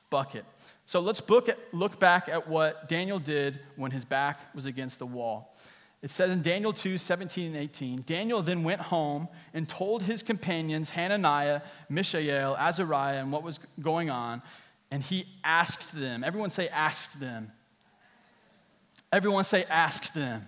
bucket. 0.09 0.45
So 0.85 0.99
let's 0.99 1.21
at, 1.49 1.59
look 1.73 1.99
back 1.99 2.29
at 2.29 2.47
what 2.47 2.87
Daniel 2.87 3.19
did 3.19 3.59
when 3.75 3.91
his 3.91 4.05
back 4.05 4.55
was 4.55 4.65
against 4.65 4.99
the 4.99 5.05
wall. 5.05 5.53
It 6.01 6.11
says 6.11 6.31
in 6.31 6.41
Daniel 6.41 6.71
2 6.71 6.97
17 6.97 7.47
and 7.47 7.55
18 7.55 8.03
Daniel 8.05 8.41
then 8.41 8.63
went 8.63 8.81
home 8.81 9.27
and 9.53 9.67
told 9.67 10.03
his 10.03 10.23
companions, 10.23 10.91
Hananiah, 10.91 11.61
Mishael, 11.89 12.55
Azariah, 12.55 13.19
and 13.19 13.31
what 13.31 13.43
was 13.43 13.59
going 13.81 14.09
on. 14.09 14.41
And 14.89 15.03
he 15.03 15.25
asked 15.43 15.93
them. 15.99 16.23
Everyone 16.23 16.49
say, 16.49 16.69
asked 16.69 17.19
them. 17.19 17.51
Everyone 19.11 19.43
say, 19.43 19.65
asked 19.65 20.13
them. 20.13 20.47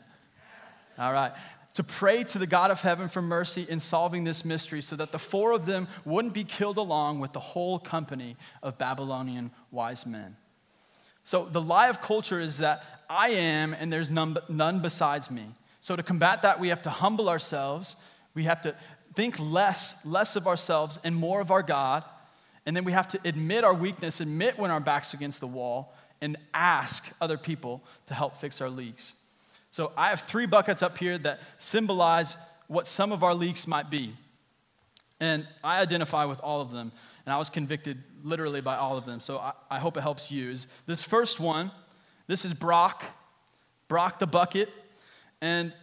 All 0.97 1.11
right 1.11 1.33
to 1.73 1.83
pray 1.83 2.23
to 2.23 2.39
the 2.39 2.47
God 2.47 2.71
of 2.71 2.81
heaven 2.81 3.09
for 3.09 3.21
mercy 3.21 3.65
in 3.69 3.79
solving 3.79 4.23
this 4.23 4.43
mystery 4.43 4.81
so 4.81 4.95
that 4.95 5.11
the 5.11 5.19
four 5.19 5.51
of 5.51 5.65
them 5.65 5.87
wouldn't 6.03 6.33
be 6.33 6.43
killed 6.43 6.77
along 6.77 7.19
with 7.19 7.33
the 7.33 7.39
whole 7.39 7.79
company 7.79 8.35
of 8.63 8.77
Babylonian 8.77 9.51
wise 9.71 10.05
men. 10.05 10.35
So, 11.23 11.45
the 11.45 11.61
lie 11.61 11.89
of 11.89 12.01
culture 12.01 12.39
is 12.39 12.57
that 12.57 12.83
I 13.09 13.29
am 13.29 13.73
and 13.73 13.93
there's 13.93 14.09
none, 14.09 14.37
none 14.47 14.81
besides 14.81 15.29
me. 15.29 15.45
So, 15.79 15.95
to 15.95 16.01
combat 16.01 16.41
that, 16.41 16.59
we 16.59 16.69
have 16.69 16.81
to 16.83 16.89
humble 16.89 17.29
ourselves. 17.29 17.95
We 18.33 18.45
have 18.45 18.61
to 18.61 18.75
think 19.13 19.39
less, 19.39 20.03
less 20.05 20.35
of 20.35 20.47
ourselves 20.47 20.99
and 21.03 21.15
more 21.15 21.39
of 21.39 21.51
our 21.51 21.63
God. 21.63 22.03
And 22.65 22.75
then 22.75 22.83
we 22.83 22.91
have 22.93 23.07
to 23.09 23.19
admit 23.23 23.63
our 23.63 23.73
weakness, 23.73 24.21
admit 24.21 24.57
when 24.57 24.71
our 24.71 24.79
back's 24.79 25.13
against 25.13 25.39
the 25.39 25.47
wall, 25.47 25.93
and 26.21 26.37
ask 26.53 27.11
other 27.21 27.37
people 27.37 27.83
to 28.07 28.13
help 28.13 28.37
fix 28.37 28.59
our 28.59 28.69
leaks. 28.69 29.15
So 29.71 29.91
I 29.95 30.09
have 30.09 30.21
three 30.21 30.45
buckets 30.45 30.81
up 30.81 30.97
here 30.97 31.17
that 31.19 31.39
symbolize 31.57 32.35
what 32.67 32.87
some 32.87 33.11
of 33.11 33.23
our 33.23 33.33
leaks 33.33 33.67
might 33.67 33.89
be. 33.89 34.15
And 35.19 35.45
I 35.63 35.79
identify 35.79 36.25
with 36.25 36.39
all 36.39 36.61
of 36.61 36.71
them. 36.71 36.91
And 37.25 37.33
I 37.33 37.37
was 37.37 37.49
convicted 37.49 38.01
literally 38.23 38.61
by 38.61 38.77
all 38.77 38.97
of 38.97 39.05
them. 39.05 39.19
So 39.19 39.37
I, 39.37 39.53
I 39.69 39.79
hope 39.79 39.97
it 39.97 40.01
helps 40.01 40.31
you. 40.31 40.49
Is 40.49 40.67
This 40.85 41.03
first 41.03 41.39
one, 41.39 41.71
this 42.27 42.45
is 42.45 42.53
Brock, 42.53 43.05
Brock 43.87 44.19
the 44.19 44.27
bucket. 44.27 44.69
And 45.41 45.73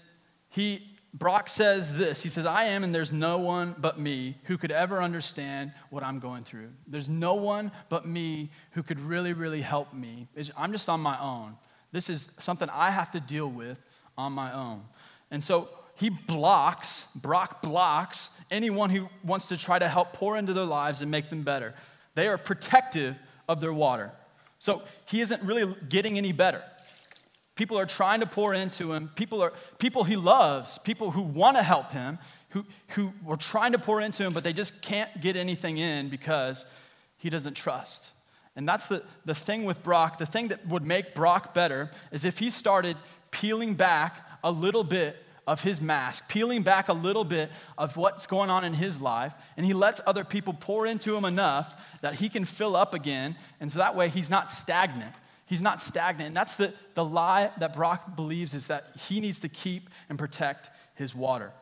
he, 0.48 0.82
Brock 1.12 1.48
says 1.48 1.94
this 1.94 2.22
He 2.22 2.28
says, 2.28 2.46
I 2.46 2.64
am, 2.64 2.84
and 2.84 2.94
there's 2.94 3.12
no 3.12 3.38
one 3.38 3.74
but 3.78 3.98
me 3.98 4.36
who 4.44 4.58
could 4.58 4.70
ever 4.70 5.02
understand 5.02 5.72
what 5.90 6.02
I'm 6.02 6.18
going 6.18 6.44
through. 6.44 6.70
There's 6.86 7.08
no 7.08 7.34
one 7.34 7.72
but 7.88 8.06
me 8.06 8.50
who 8.72 8.82
could 8.82 9.00
really, 9.00 9.32
really 9.32 9.62
help 9.62 9.92
me. 9.94 10.28
I'm 10.56 10.72
just 10.72 10.88
on 10.88 11.00
my 11.00 11.20
own. 11.20 11.56
This 11.92 12.08
is 12.08 12.28
something 12.38 12.68
I 12.70 12.90
have 12.90 13.10
to 13.12 13.20
deal 13.20 13.48
with 13.48 13.80
on 14.18 14.32
my 14.32 14.52
own. 14.52 14.82
And 15.30 15.42
so 15.42 15.68
he 15.96 16.10
blocks, 16.10 17.06
Brock 17.14 17.62
blocks 17.62 18.30
anyone 18.50 18.90
who 18.90 19.08
wants 19.24 19.48
to 19.48 19.56
try 19.56 19.78
to 19.78 19.88
help 19.88 20.12
pour 20.12 20.36
into 20.36 20.52
their 20.52 20.64
lives 20.64 21.00
and 21.00 21.10
make 21.10 21.30
them 21.30 21.42
better. 21.42 21.74
They 22.14 22.28
are 22.28 22.38
protective 22.38 23.16
of 23.48 23.60
their 23.60 23.72
water. 23.72 24.12
So 24.58 24.82
he 25.06 25.20
isn't 25.20 25.42
really 25.42 25.74
getting 25.88 26.18
any 26.18 26.32
better. 26.32 26.62
People 27.54 27.78
are 27.78 27.86
trying 27.86 28.20
to 28.20 28.26
pour 28.26 28.52
into 28.52 28.92
him. 28.92 29.10
People 29.14 29.42
are 29.42 29.52
people 29.78 30.04
he 30.04 30.16
loves, 30.16 30.78
people 30.78 31.10
who 31.10 31.22
want 31.22 31.56
to 31.56 31.62
help 31.62 31.92
him, 31.92 32.18
who, 32.50 32.64
who 32.88 33.12
are 33.26 33.36
trying 33.36 33.72
to 33.72 33.78
pour 33.78 34.00
into 34.00 34.24
him, 34.24 34.32
but 34.32 34.44
they 34.44 34.52
just 34.52 34.82
can't 34.82 35.20
get 35.20 35.36
anything 35.36 35.78
in 35.78 36.10
because 36.10 36.66
he 37.16 37.30
doesn't 37.30 37.54
trust. 37.54 38.12
And 38.56 38.66
that's 38.66 38.86
the, 38.86 39.02
the 39.24 39.34
thing 39.34 39.64
with 39.64 39.82
Brock. 39.82 40.18
The 40.18 40.26
thing 40.26 40.48
that 40.48 40.66
would 40.66 40.84
make 40.84 41.14
Brock 41.14 41.52
better 41.52 41.90
is 42.10 42.24
if 42.24 42.38
he 42.38 42.50
started 42.50 42.96
peeling 43.30 43.74
back 43.74 44.26
a 44.42 44.50
little 44.50 44.82
bit 44.84 45.22
of 45.46 45.60
his 45.60 45.80
mask, 45.80 46.28
peeling 46.28 46.62
back 46.62 46.88
a 46.88 46.92
little 46.92 47.24
bit 47.24 47.50
of 47.78 47.96
what's 47.96 48.26
going 48.26 48.50
on 48.50 48.64
in 48.64 48.74
his 48.74 49.00
life, 49.00 49.32
and 49.56 49.64
he 49.64 49.74
lets 49.74 50.00
other 50.06 50.24
people 50.24 50.54
pour 50.54 50.86
into 50.86 51.14
him 51.14 51.24
enough 51.24 51.80
that 52.00 52.16
he 52.16 52.28
can 52.28 52.44
fill 52.44 52.74
up 52.74 52.94
again. 52.94 53.36
And 53.60 53.70
so 53.70 53.78
that 53.78 53.94
way 53.94 54.08
he's 54.08 54.30
not 54.30 54.50
stagnant. 54.50 55.14
He's 55.44 55.62
not 55.62 55.80
stagnant. 55.80 56.28
And 56.28 56.36
that's 56.36 56.56
the, 56.56 56.72
the 56.94 57.04
lie 57.04 57.52
that 57.60 57.74
Brock 57.74 58.16
believes 58.16 58.54
is 58.54 58.66
that 58.66 58.88
he 59.08 59.20
needs 59.20 59.38
to 59.40 59.48
keep 59.48 59.88
and 60.08 60.18
protect 60.18 60.70
his 60.96 61.14
water. 61.14 61.52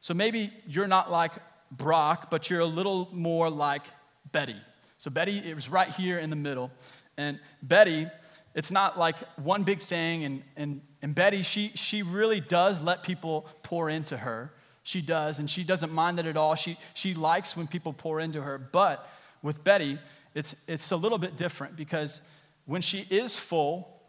So 0.00 0.14
maybe 0.14 0.50
you're 0.66 0.86
not 0.86 1.10
like 1.10 1.32
Brock, 1.70 2.30
but 2.30 2.48
you're 2.48 2.60
a 2.60 2.66
little 2.66 3.08
more 3.12 3.50
like 3.50 3.82
Betty. 4.30 4.56
So 5.02 5.10
Betty, 5.10 5.38
it 5.38 5.56
was 5.56 5.68
right 5.68 5.90
here 5.90 6.20
in 6.20 6.30
the 6.30 6.36
middle. 6.36 6.70
And 7.16 7.40
Betty, 7.60 8.06
it's 8.54 8.70
not 8.70 8.96
like 8.96 9.16
one 9.36 9.64
big 9.64 9.82
thing. 9.82 10.22
And, 10.22 10.42
and, 10.56 10.80
and 11.02 11.12
Betty, 11.12 11.42
she, 11.42 11.72
she 11.74 12.04
really 12.04 12.38
does 12.38 12.80
let 12.80 13.02
people 13.02 13.48
pour 13.64 13.90
into 13.90 14.16
her. 14.16 14.52
She 14.84 15.02
does, 15.02 15.40
and 15.40 15.50
she 15.50 15.64
doesn't 15.64 15.90
mind 15.90 16.18
that 16.18 16.26
at 16.26 16.36
all. 16.36 16.54
She, 16.54 16.78
she 16.94 17.14
likes 17.14 17.56
when 17.56 17.66
people 17.66 17.92
pour 17.92 18.20
into 18.20 18.42
her. 18.42 18.58
But 18.58 19.10
with 19.42 19.64
Betty, 19.64 19.98
it's, 20.36 20.54
it's 20.68 20.92
a 20.92 20.96
little 20.96 21.18
bit 21.18 21.36
different 21.36 21.74
because 21.74 22.22
when 22.66 22.80
she 22.80 23.04
is 23.10 23.36
full, 23.36 24.00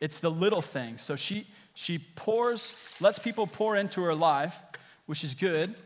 it's 0.00 0.18
the 0.18 0.32
little 0.32 0.62
things. 0.62 1.00
So 1.00 1.14
she, 1.14 1.46
she 1.74 1.98
pours, 2.16 2.74
lets 2.98 3.20
people 3.20 3.46
pour 3.46 3.76
into 3.76 4.02
her 4.02 4.16
life, 4.16 4.56
which 5.06 5.22
is 5.22 5.36
good. 5.36 5.76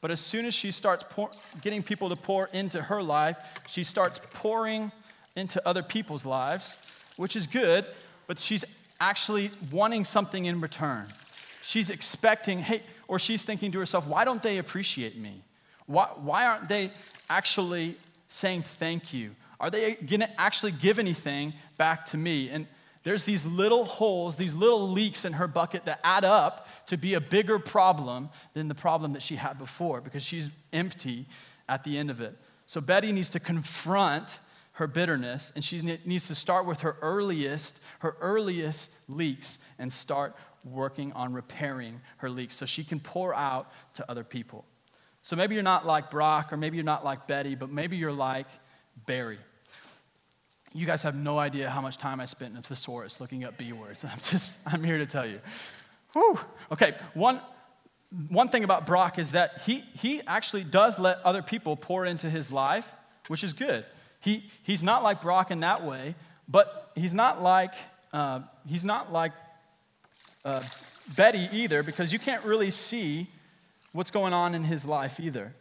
But 0.00 0.10
as 0.10 0.20
soon 0.20 0.46
as 0.46 0.54
she 0.54 0.70
starts 0.70 1.04
pour, 1.08 1.30
getting 1.62 1.82
people 1.82 2.08
to 2.08 2.16
pour 2.16 2.46
into 2.52 2.82
her 2.82 3.02
life, 3.02 3.36
she 3.68 3.84
starts 3.84 4.20
pouring 4.32 4.92
into 5.36 5.66
other 5.66 5.82
people's 5.82 6.24
lives, 6.24 6.78
which 7.16 7.36
is 7.36 7.46
good, 7.46 7.84
but 8.26 8.38
she's 8.38 8.64
actually 9.00 9.50
wanting 9.70 10.04
something 10.04 10.46
in 10.46 10.60
return. 10.60 11.06
She's 11.62 11.90
expecting, 11.90 12.60
hey, 12.60 12.82
or 13.08 13.18
she's 13.18 13.42
thinking 13.42 13.72
to 13.72 13.78
herself, 13.78 14.06
why 14.06 14.24
don't 14.24 14.42
they 14.42 14.58
appreciate 14.58 15.18
me? 15.18 15.42
Why, 15.86 16.08
why 16.16 16.46
aren't 16.46 16.68
they 16.68 16.90
actually 17.28 17.96
saying 18.28 18.62
thank 18.62 19.12
you? 19.12 19.34
Are 19.58 19.70
they 19.70 19.94
going 19.94 20.20
to 20.20 20.40
actually 20.40 20.72
give 20.72 20.98
anything 20.98 21.52
back 21.76 22.06
to 22.06 22.16
me? 22.16 22.48
And 22.48 22.66
there's 23.02 23.24
these 23.24 23.46
little 23.46 23.84
holes, 23.84 24.36
these 24.36 24.54
little 24.54 24.90
leaks 24.90 25.24
in 25.24 25.34
her 25.34 25.48
bucket 25.48 25.86
that 25.86 26.00
add 26.04 26.24
up 26.24 26.68
to 26.86 26.96
be 26.96 27.14
a 27.14 27.20
bigger 27.20 27.58
problem 27.58 28.28
than 28.52 28.68
the 28.68 28.74
problem 28.74 29.14
that 29.14 29.22
she 29.22 29.36
had 29.36 29.58
before 29.58 30.00
because 30.00 30.22
she's 30.22 30.50
empty 30.72 31.26
at 31.68 31.84
the 31.84 31.96
end 31.96 32.10
of 32.10 32.20
it. 32.20 32.36
So 32.66 32.80
Betty 32.80 33.12
needs 33.12 33.30
to 33.30 33.40
confront 33.40 34.38
her 34.72 34.86
bitterness 34.86 35.52
and 35.54 35.64
she 35.64 35.80
needs 36.04 36.28
to 36.28 36.34
start 36.34 36.66
with 36.66 36.80
her 36.80 36.96
earliest 37.02 37.80
her 37.98 38.16
earliest 38.20 38.90
leaks 39.08 39.58
and 39.78 39.92
start 39.92 40.34
working 40.64 41.12
on 41.12 41.32
repairing 41.32 42.00
her 42.18 42.30
leaks 42.30 42.56
so 42.56 42.66
she 42.66 42.84
can 42.84 43.00
pour 43.00 43.34
out 43.34 43.70
to 43.94 44.10
other 44.10 44.24
people. 44.24 44.64
So 45.22 45.36
maybe 45.36 45.54
you're 45.54 45.64
not 45.64 45.86
like 45.86 46.10
Brock 46.10 46.52
or 46.52 46.56
maybe 46.56 46.76
you're 46.76 46.84
not 46.84 47.04
like 47.04 47.26
Betty, 47.26 47.54
but 47.54 47.70
maybe 47.70 47.96
you're 47.96 48.12
like 48.12 48.46
Barry. 49.06 49.38
You 50.72 50.86
guys 50.86 51.02
have 51.02 51.16
no 51.16 51.38
idea 51.38 51.68
how 51.68 51.80
much 51.80 51.98
time 51.98 52.20
I 52.20 52.26
spent 52.26 52.52
in 52.52 52.58
a 52.58 52.62
thesaurus 52.62 53.20
looking 53.20 53.44
up 53.44 53.58
B 53.58 53.72
words. 53.72 54.04
I'm 54.10 54.20
just, 54.20 54.56
I'm 54.66 54.84
here 54.84 54.98
to 54.98 55.06
tell 55.06 55.26
you. 55.26 55.40
Whew. 56.12 56.38
Okay, 56.72 56.96
one, 57.14 57.40
one 58.28 58.48
thing 58.48 58.64
about 58.64 58.86
Brock 58.86 59.18
is 59.18 59.32
that 59.32 59.62
he, 59.66 59.84
he 59.94 60.22
actually 60.26 60.64
does 60.64 60.98
let 60.98 61.18
other 61.24 61.42
people 61.42 61.76
pour 61.76 62.04
into 62.04 62.30
his 62.30 62.50
life, 62.50 62.86
which 63.28 63.44
is 63.44 63.52
good. 63.52 63.84
He, 64.20 64.50
he's 64.62 64.82
not 64.82 65.02
like 65.02 65.22
Brock 65.22 65.50
in 65.50 65.60
that 65.60 65.84
way, 65.84 66.14
but 66.48 66.92
he's 66.94 67.14
not 67.14 67.42
like, 67.42 67.74
uh, 68.12 68.40
he's 68.66 68.84
not 68.84 69.12
like 69.12 69.32
uh, 70.44 70.62
Betty 71.16 71.48
either, 71.52 71.82
because 71.82 72.12
you 72.12 72.18
can't 72.18 72.44
really 72.44 72.70
see 72.70 73.28
what's 73.92 74.10
going 74.10 74.32
on 74.32 74.54
in 74.54 74.64
his 74.64 74.84
life 74.84 75.18
either. 75.20 75.54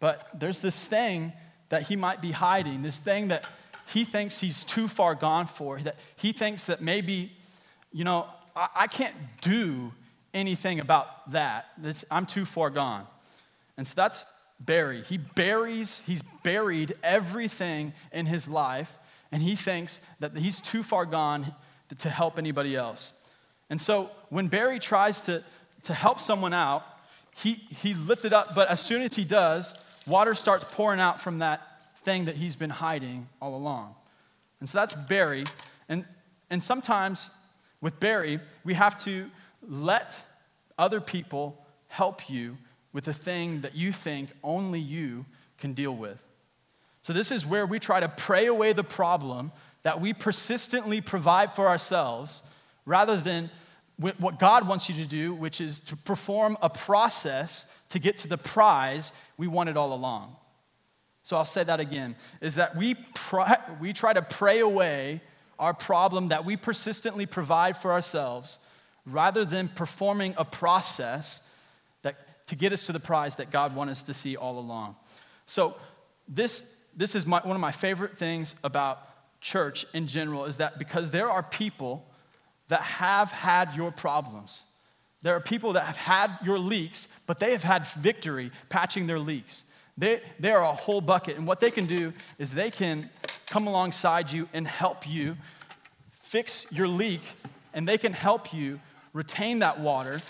But 0.00 0.28
there's 0.34 0.60
this 0.60 0.86
thing 0.86 1.32
that 1.68 1.82
he 1.82 1.96
might 1.96 2.20
be 2.20 2.32
hiding, 2.32 2.82
this 2.82 2.98
thing 2.98 3.28
that 3.28 3.44
he 3.92 4.04
thinks 4.04 4.40
he's 4.40 4.64
too 4.64 4.88
far 4.88 5.14
gone 5.14 5.46
for, 5.46 5.80
that 5.80 5.96
he 6.16 6.32
thinks 6.32 6.64
that 6.64 6.80
maybe, 6.80 7.32
you 7.92 8.04
know, 8.04 8.26
I, 8.54 8.68
I 8.74 8.86
can't 8.86 9.14
do 9.40 9.92
anything 10.34 10.80
about 10.80 11.30
that. 11.32 11.66
That's, 11.78 12.04
I'm 12.10 12.26
too 12.26 12.44
far 12.44 12.70
gone. 12.70 13.06
And 13.76 13.86
so 13.86 13.94
that's 13.96 14.26
Barry. 14.58 15.02
He 15.02 15.18
buries, 15.18 16.02
he's 16.06 16.22
buried 16.42 16.94
everything 17.02 17.92
in 18.12 18.26
his 18.26 18.48
life, 18.48 18.92
and 19.30 19.42
he 19.42 19.54
thinks 19.56 20.00
that 20.20 20.36
he's 20.36 20.60
too 20.60 20.82
far 20.82 21.04
gone 21.04 21.54
to 21.98 22.10
help 22.10 22.38
anybody 22.38 22.74
else. 22.74 23.12
And 23.70 23.80
so 23.80 24.10
when 24.30 24.48
Barry 24.48 24.78
tries 24.78 25.20
to, 25.22 25.42
to 25.84 25.94
help 25.94 26.20
someone 26.20 26.52
out, 26.52 26.84
he, 27.34 27.54
he 27.82 27.94
lifted 27.94 28.32
up, 28.32 28.54
but 28.54 28.68
as 28.68 28.80
soon 28.80 29.02
as 29.02 29.14
he 29.14 29.24
does, 29.24 29.74
water 30.06 30.34
starts 30.34 30.64
pouring 30.72 31.00
out 31.00 31.20
from 31.20 31.40
that 31.40 31.75
thing 32.06 32.26
that 32.26 32.36
he's 32.36 32.54
been 32.54 32.70
hiding 32.70 33.28
all 33.42 33.56
along. 33.56 33.92
And 34.60 34.68
so 34.68 34.78
that's 34.78 34.94
Barry. 34.94 35.44
And, 35.88 36.04
and 36.48 36.62
sometimes 36.62 37.30
with 37.80 37.98
Barry, 37.98 38.38
we 38.64 38.74
have 38.74 38.96
to 39.04 39.28
let 39.68 40.18
other 40.78 41.00
people 41.00 41.58
help 41.88 42.30
you 42.30 42.58
with 42.92 43.06
the 43.06 43.12
thing 43.12 43.62
that 43.62 43.74
you 43.74 43.92
think 43.92 44.30
only 44.44 44.78
you 44.78 45.26
can 45.58 45.74
deal 45.74 45.96
with. 45.96 46.18
So, 47.02 47.12
this 47.12 47.30
is 47.30 47.44
where 47.44 47.66
we 47.66 47.78
try 47.78 48.00
to 48.00 48.08
pray 48.08 48.46
away 48.46 48.72
the 48.72 48.84
problem 48.84 49.52
that 49.82 50.00
we 50.00 50.12
persistently 50.12 51.00
provide 51.00 51.54
for 51.54 51.68
ourselves 51.68 52.42
rather 52.84 53.16
than 53.16 53.50
what 53.98 54.38
God 54.38 54.68
wants 54.68 54.88
you 54.88 54.94
to 54.96 55.06
do, 55.06 55.34
which 55.34 55.60
is 55.60 55.80
to 55.80 55.96
perform 55.96 56.56
a 56.60 56.68
process 56.68 57.66
to 57.88 57.98
get 57.98 58.18
to 58.18 58.28
the 58.28 58.36
prize 58.38 59.12
we 59.38 59.46
wanted 59.46 59.76
all 59.76 59.92
along. 59.92 60.36
So 61.26 61.36
I'll 61.36 61.44
say 61.44 61.64
that 61.64 61.80
again 61.80 62.14
is 62.40 62.54
that 62.54 62.76
we, 62.76 62.94
pry, 62.94 63.58
we 63.80 63.92
try 63.92 64.12
to 64.12 64.22
pray 64.22 64.60
away 64.60 65.22
our 65.58 65.74
problem 65.74 66.28
that 66.28 66.44
we 66.44 66.56
persistently 66.56 67.26
provide 67.26 67.76
for 67.76 67.90
ourselves 67.90 68.60
rather 69.04 69.44
than 69.44 69.66
performing 69.66 70.34
a 70.36 70.44
process 70.44 71.42
that, 72.02 72.46
to 72.46 72.54
get 72.54 72.72
us 72.72 72.86
to 72.86 72.92
the 72.92 73.00
prize 73.00 73.34
that 73.34 73.50
God 73.50 73.74
wanted 73.74 73.90
us 73.90 74.04
to 74.04 74.14
see 74.14 74.36
all 74.36 74.56
along. 74.56 74.94
So, 75.46 75.74
this, 76.28 76.64
this 76.96 77.16
is 77.16 77.26
my, 77.26 77.40
one 77.40 77.56
of 77.56 77.60
my 77.60 77.72
favorite 77.72 78.16
things 78.16 78.54
about 78.62 79.00
church 79.40 79.84
in 79.92 80.06
general 80.06 80.44
is 80.44 80.58
that 80.58 80.78
because 80.78 81.10
there 81.10 81.28
are 81.28 81.42
people 81.42 82.06
that 82.68 82.82
have 82.82 83.32
had 83.32 83.74
your 83.74 83.90
problems. 83.90 84.62
There 85.22 85.34
are 85.34 85.40
people 85.40 85.72
that 85.72 85.86
have 85.86 85.96
had 85.96 86.38
your 86.44 86.60
leaks, 86.60 87.08
but 87.26 87.40
they 87.40 87.50
have 87.50 87.64
had 87.64 87.84
victory 87.84 88.52
patching 88.68 89.08
their 89.08 89.18
leaks. 89.18 89.64
They, 89.98 90.20
they 90.38 90.50
are 90.50 90.62
a 90.62 90.74
whole 90.74 91.00
bucket. 91.00 91.36
And 91.36 91.46
what 91.46 91.60
they 91.60 91.70
can 91.70 91.86
do 91.86 92.12
is 92.38 92.52
they 92.52 92.70
can 92.70 93.10
come 93.46 93.66
alongside 93.66 94.30
you 94.30 94.48
and 94.52 94.66
help 94.66 95.08
you 95.08 95.36
fix 96.20 96.66
your 96.70 96.88
leak, 96.88 97.22
and 97.72 97.88
they 97.88 97.98
can 97.98 98.12
help 98.12 98.52
you 98.52 98.80
retain 99.12 99.60
that 99.60 99.80
water. 99.80 100.20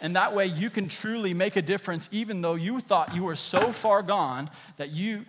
And 0.00 0.16
that 0.16 0.34
way 0.34 0.46
you 0.46 0.70
can 0.70 0.88
truly 0.88 1.34
make 1.34 1.56
a 1.56 1.62
difference, 1.62 2.08
even 2.12 2.40
though 2.40 2.54
you 2.54 2.80
thought 2.80 3.14
you 3.14 3.24
were 3.24 3.36
so 3.36 3.72
far 3.72 4.02
gone 4.02 4.48
that 4.78 4.90
you 4.90 5.26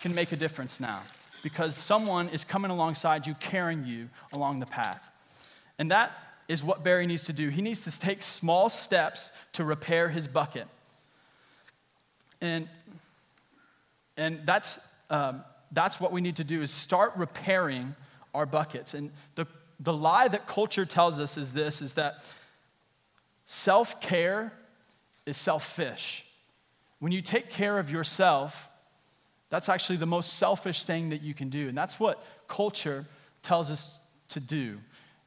can 0.00 0.14
make 0.14 0.32
a 0.32 0.36
difference 0.36 0.80
now. 0.80 1.02
Because 1.42 1.76
someone 1.76 2.30
is 2.30 2.44
coming 2.44 2.70
alongside 2.70 3.26
you, 3.26 3.34
carrying 3.34 3.84
you 3.84 4.08
along 4.32 4.60
the 4.60 4.66
path. 4.66 5.10
And 5.78 5.90
that 5.90 6.12
is 6.48 6.64
what 6.64 6.82
Barry 6.82 7.06
needs 7.06 7.24
to 7.24 7.34
do. 7.34 7.50
He 7.50 7.60
needs 7.60 7.82
to 7.82 8.00
take 8.00 8.22
small 8.22 8.70
steps 8.70 9.32
to 9.52 9.64
repair 9.64 10.08
his 10.08 10.26
bucket. 10.26 10.68
And 12.40 12.68
and 14.16 14.40
that's, 14.44 14.78
um, 15.10 15.44
that's 15.72 16.00
what 16.00 16.12
we 16.12 16.20
need 16.20 16.36
to 16.36 16.44
do 16.44 16.62
is 16.62 16.70
start 16.70 17.12
repairing 17.16 17.94
our 18.32 18.46
buckets. 18.46 18.94
And 18.94 19.10
the, 19.34 19.46
the 19.80 19.92
lie 19.92 20.28
that 20.28 20.46
culture 20.46 20.84
tells 20.84 21.18
us 21.20 21.36
is 21.36 21.52
this, 21.52 21.82
is 21.82 21.94
that 21.94 22.22
self-care 23.46 24.52
is 25.26 25.36
selfish. 25.36 26.24
When 27.00 27.12
you 27.12 27.22
take 27.22 27.50
care 27.50 27.78
of 27.78 27.90
yourself, 27.90 28.68
that's 29.50 29.68
actually 29.68 29.96
the 29.96 30.06
most 30.06 30.34
selfish 30.34 30.84
thing 30.84 31.10
that 31.10 31.22
you 31.22 31.34
can 31.34 31.48
do. 31.48 31.68
And 31.68 31.76
that's 31.76 32.00
what 32.00 32.24
culture 32.48 33.06
tells 33.42 33.70
us 33.70 34.00
to 34.28 34.40
do, 34.40 34.78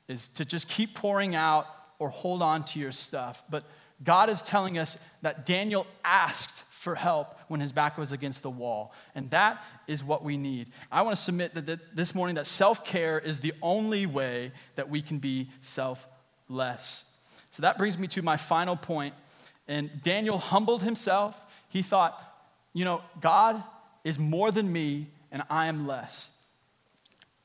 is 0.07 0.27
to 0.29 0.45
just 0.45 0.67
keep 0.67 0.95
pouring 0.95 1.35
out 1.35 1.67
or 1.99 2.09
hold 2.09 2.41
on 2.41 2.63
to 2.65 2.79
your 2.79 2.91
stuff. 2.91 3.43
But 3.49 3.63
God 4.03 4.29
is 4.29 4.41
telling 4.41 4.77
us 4.77 4.97
that 5.21 5.45
Daniel 5.45 5.87
asked 6.03 6.63
for 6.87 6.95
help 6.95 7.37
when 7.49 7.59
his 7.59 7.73
back 7.73 7.97
was 7.97 8.13
against 8.13 8.43
the 8.43 8.49
wall. 8.49 8.93
And 9.13 9.29
that 9.31 9.61
is 9.87 10.05
what 10.05 10.23
we 10.23 10.37
need. 10.37 10.71
I 10.89 11.01
want 11.01 11.17
to 11.17 11.21
submit 11.21 11.53
that 11.53 11.93
this 11.93 12.15
morning 12.15 12.35
that 12.35 12.47
self 12.47 12.85
care 12.85 13.19
is 13.19 13.41
the 13.41 13.53
only 13.61 14.05
way 14.05 14.53
that 14.75 14.89
we 14.89 15.01
can 15.01 15.19
be 15.19 15.49
selfless. 15.59 17.03
So 17.49 17.61
that 17.63 17.77
brings 17.77 17.97
me 17.97 18.07
to 18.07 18.21
my 18.21 18.37
final 18.37 18.77
point. 18.77 19.15
And 19.67 20.01
Daniel 20.01 20.37
humbled 20.37 20.81
himself. 20.81 21.35
He 21.67 21.81
thought, 21.81 22.23
you 22.71 22.85
know, 22.85 23.01
God 23.19 23.61
is 24.05 24.17
more 24.17 24.49
than 24.49 24.71
me 24.71 25.07
and 25.29 25.43
I 25.49 25.65
am 25.65 25.87
less. 25.87 26.31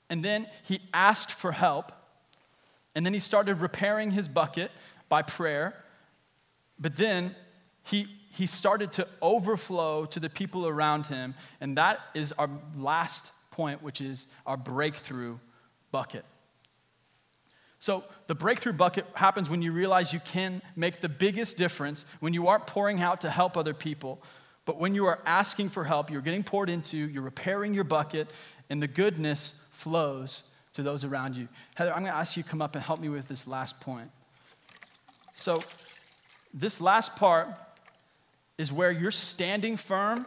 And 0.08 0.24
then 0.24 0.46
he 0.62 0.82
asked 0.94 1.32
for 1.32 1.50
help. 1.50 1.90
And 2.94 3.04
then 3.04 3.12
he 3.12 3.18
started 3.18 3.60
repairing 3.60 4.12
his 4.12 4.28
bucket 4.28 4.70
by 5.08 5.22
prayer. 5.22 5.74
But 6.78 6.96
then 6.96 7.34
he 7.82 8.06
he 8.32 8.46
started 8.46 8.92
to 8.92 9.06
overflow 9.20 10.06
to 10.06 10.18
the 10.18 10.30
people 10.30 10.66
around 10.66 11.06
him. 11.06 11.34
And 11.60 11.76
that 11.76 12.00
is 12.14 12.32
our 12.32 12.48
last 12.74 13.30
point, 13.50 13.82
which 13.82 14.00
is 14.00 14.26
our 14.46 14.56
breakthrough 14.56 15.38
bucket. 15.90 16.24
So, 17.78 18.04
the 18.28 18.34
breakthrough 18.34 18.72
bucket 18.72 19.04
happens 19.14 19.50
when 19.50 19.60
you 19.60 19.72
realize 19.72 20.12
you 20.12 20.20
can 20.20 20.62
make 20.76 21.00
the 21.00 21.08
biggest 21.08 21.56
difference 21.56 22.06
when 22.20 22.32
you 22.32 22.46
aren't 22.46 22.66
pouring 22.66 23.02
out 23.02 23.20
to 23.22 23.30
help 23.30 23.56
other 23.56 23.74
people, 23.74 24.22
but 24.64 24.78
when 24.78 24.94
you 24.94 25.06
are 25.06 25.18
asking 25.26 25.70
for 25.70 25.82
help, 25.82 26.08
you're 26.08 26.22
getting 26.22 26.44
poured 26.44 26.70
into, 26.70 26.96
you're 26.96 27.24
repairing 27.24 27.74
your 27.74 27.84
bucket, 27.84 28.28
and 28.70 28.80
the 28.80 28.86
goodness 28.86 29.54
flows 29.72 30.44
to 30.74 30.82
those 30.84 31.02
around 31.02 31.36
you. 31.36 31.48
Heather, 31.74 31.90
I'm 31.90 32.02
going 32.02 32.12
to 32.12 32.18
ask 32.18 32.36
you 32.36 32.44
to 32.44 32.48
come 32.48 32.62
up 32.62 32.76
and 32.76 32.84
help 32.84 33.00
me 33.00 33.08
with 33.08 33.26
this 33.26 33.48
last 33.48 33.80
point. 33.80 34.10
So, 35.34 35.60
this 36.54 36.80
last 36.80 37.16
part 37.16 37.48
is 38.62 38.72
where 38.72 38.92
you're 38.92 39.10
standing 39.10 39.76
firm. 39.76 40.24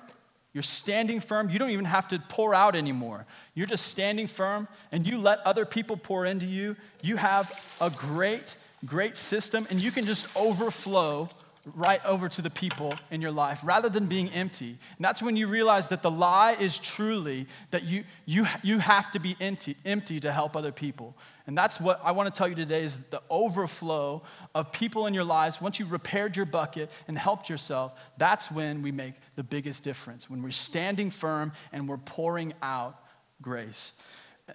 You're 0.53 0.61
standing 0.61 1.21
firm. 1.21 1.49
You 1.49 1.57
don't 1.57 1.71
even 1.71 1.85
have 1.85 2.09
to 2.09 2.19
pour 2.19 2.53
out 2.53 2.75
anymore. 2.75 3.25
You're 3.55 3.65
just 3.65 3.87
standing 3.87 4.27
firm 4.27 4.67
and 4.91 5.07
you 5.07 5.17
let 5.17 5.39
other 5.39 5.65
people 5.65 5.97
pour 5.97 6.25
into 6.25 6.45
you. 6.45 6.75
You 7.01 7.15
have 7.15 7.51
a 7.81 7.89
great, 7.89 8.55
great 8.85 9.17
system 9.17 9.65
and 9.69 9.81
you 9.81 9.89
can 9.89 10.05
just 10.05 10.27
overflow 10.35 11.29
right 11.73 12.03
over 12.05 12.29
to 12.29 12.41
the 12.41 12.49
people 12.49 12.93
in 13.09 13.21
your 13.21 13.31
life 13.31 13.59
rather 13.63 13.89
than 13.89 14.05
being 14.05 14.29
empty. 14.29 14.77
And 14.97 15.05
that's 15.05 15.21
when 15.21 15.35
you 15.35 15.47
realize 15.47 15.87
that 15.87 16.03
the 16.03 16.11
lie 16.11 16.53
is 16.59 16.77
truly 16.77 17.47
that 17.71 17.83
you, 17.83 18.03
you, 18.25 18.45
you 18.61 18.77
have 18.79 19.09
to 19.11 19.19
be 19.19 19.35
empty, 19.39 19.75
empty 19.83 20.19
to 20.19 20.31
help 20.31 20.55
other 20.55 20.71
people. 20.71 21.15
And 21.47 21.57
that's 21.57 21.79
what 21.79 21.99
I 22.03 22.11
want 22.11 22.31
to 22.31 22.37
tell 22.37 22.47
you 22.47 22.55
today 22.55 22.83
is 22.83 22.97
the 23.09 23.21
overflow 23.29 24.21
of 24.53 24.71
people 24.71 25.07
in 25.07 25.13
your 25.13 25.23
lives. 25.23 25.59
Once 25.59 25.79
you've 25.79 25.91
repaired 25.91 26.37
your 26.37 26.45
bucket 26.45 26.89
and 27.07 27.17
helped 27.17 27.49
yourself, 27.49 27.93
that's 28.17 28.51
when 28.51 28.81
we 28.81 28.91
make 28.91 29.15
the 29.35 29.43
biggest 29.43 29.83
difference. 29.83 30.29
When 30.29 30.43
we're 30.43 30.51
standing 30.51 31.09
firm 31.09 31.51
and 31.71 31.89
we're 31.89 31.97
pouring 31.97 32.53
out 32.61 32.99
grace. 33.41 33.93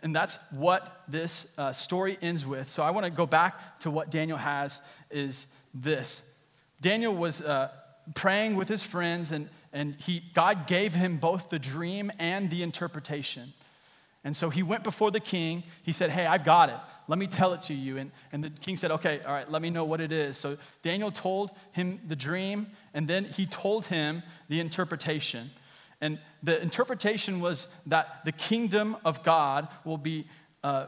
And 0.03 0.15
that's 0.15 0.39
what 0.51 1.03
this 1.09 1.49
uh, 1.59 1.73
story 1.73 2.17
ends 2.23 2.47
with. 2.47 2.69
So 2.69 2.85
I 2.85 2.91
want 2.91 3.07
to 3.07 3.11
go 3.11 3.27
back 3.27 3.81
to 3.81 3.91
what 3.91 4.11
Daniel 4.11 4.39
has 4.39 4.81
is 5.11 5.49
this. 5.75 6.23
Daniel 6.81 7.15
was 7.15 7.43
uh, 7.43 7.71
praying 8.15 8.57
with 8.57 8.69
his 8.69 8.83
friends, 8.83 9.31
and, 9.33 9.49
and 9.73 9.95
he, 10.01 10.23
God 10.35 10.67
gave 10.67 10.95
him 10.95 11.19
both 11.19 11.51
the 11.51 11.59
dream 11.59 12.11
and 12.19 12.51
the 12.51 12.63
interpretation. 12.63 13.53
And 14.23 14.37
so 14.37 14.51
he 14.51 14.63
went 14.63 14.85
before 14.85 15.11
the 15.11 15.21
king. 15.21 15.63
He 15.83 15.93
said, 15.93 16.11
Hey, 16.11 16.27
I've 16.27 16.45
got 16.45 16.69
it. 16.69 16.77
Let 17.09 17.19
me 17.19 17.27
tell 17.27 17.55
it 17.55 17.63
to 17.63 17.75
you. 17.75 17.97
And, 17.97 18.11
and 18.33 18.45
the 18.45 18.51
king 18.51 18.77
said, 18.77 18.91
Okay, 18.91 19.21
all 19.27 19.33
right, 19.33 19.51
let 19.51 19.63
me 19.63 19.71
know 19.71 19.85
what 19.85 20.01
it 20.01 20.13
is. 20.13 20.37
So 20.37 20.59
Daniel 20.83 21.11
told 21.11 21.51
him 21.73 22.01
the 22.07 22.17
dream, 22.17 22.67
and 22.93 23.09
then 23.09 23.25
he 23.25 23.47
told 23.47 23.87
him 23.87 24.23
the 24.49 24.61
interpretation. 24.61 25.51
And 26.03 26.19
the 26.43 26.61
interpretation 26.61 27.41
was 27.41 27.69
that 27.87 28.25
the 28.25 28.33
kingdom 28.33 28.97
of 29.05 29.23
God 29.23 29.69
will 29.85 29.99
be 29.99 30.27
uh, 30.63 30.87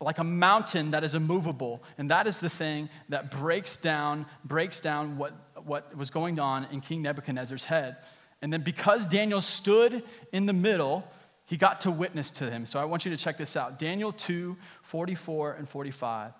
like 0.00 0.18
a 0.18 0.24
mountain 0.24 0.90
that 0.90 1.04
is 1.04 1.14
immovable. 1.14 1.82
And 1.98 2.10
that 2.10 2.26
is 2.26 2.40
the 2.40 2.50
thing 2.50 2.88
that 3.08 3.30
breaks 3.30 3.76
down, 3.76 4.26
breaks 4.44 4.80
down 4.80 5.16
what, 5.16 5.32
what 5.64 5.96
was 5.96 6.10
going 6.10 6.38
on 6.40 6.66
in 6.72 6.80
King 6.80 7.02
Nebuchadnezzar's 7.02 7.64
head. 7.64 7.96
And 8.42 8.52
then 8.52 8.62
because 8.62 9.06
Daniel 9.06 9.40
stood 9.40 10.02
in 10.32 10.46
the 10.46 10.52
middle, 10.52 11.04
he 11.46 11.56
got 11.56 11.82
to 11.82 11.90
witness 11.90 12.30
to 12.32 12.50
him. 12.50 12.66
So 12.66 12.78
I 12.78 12.84
want 12.84 13.04
you 13.04 13.10
to 13.10 13.16
check 13.16 13.38
this 13.38 13.56
out. 13.56 13.78
Daniel 13.78 14.12
2, 14.12 14.56
44 14.82 15.52
and 15.54 15.68
45. 15.68 16.32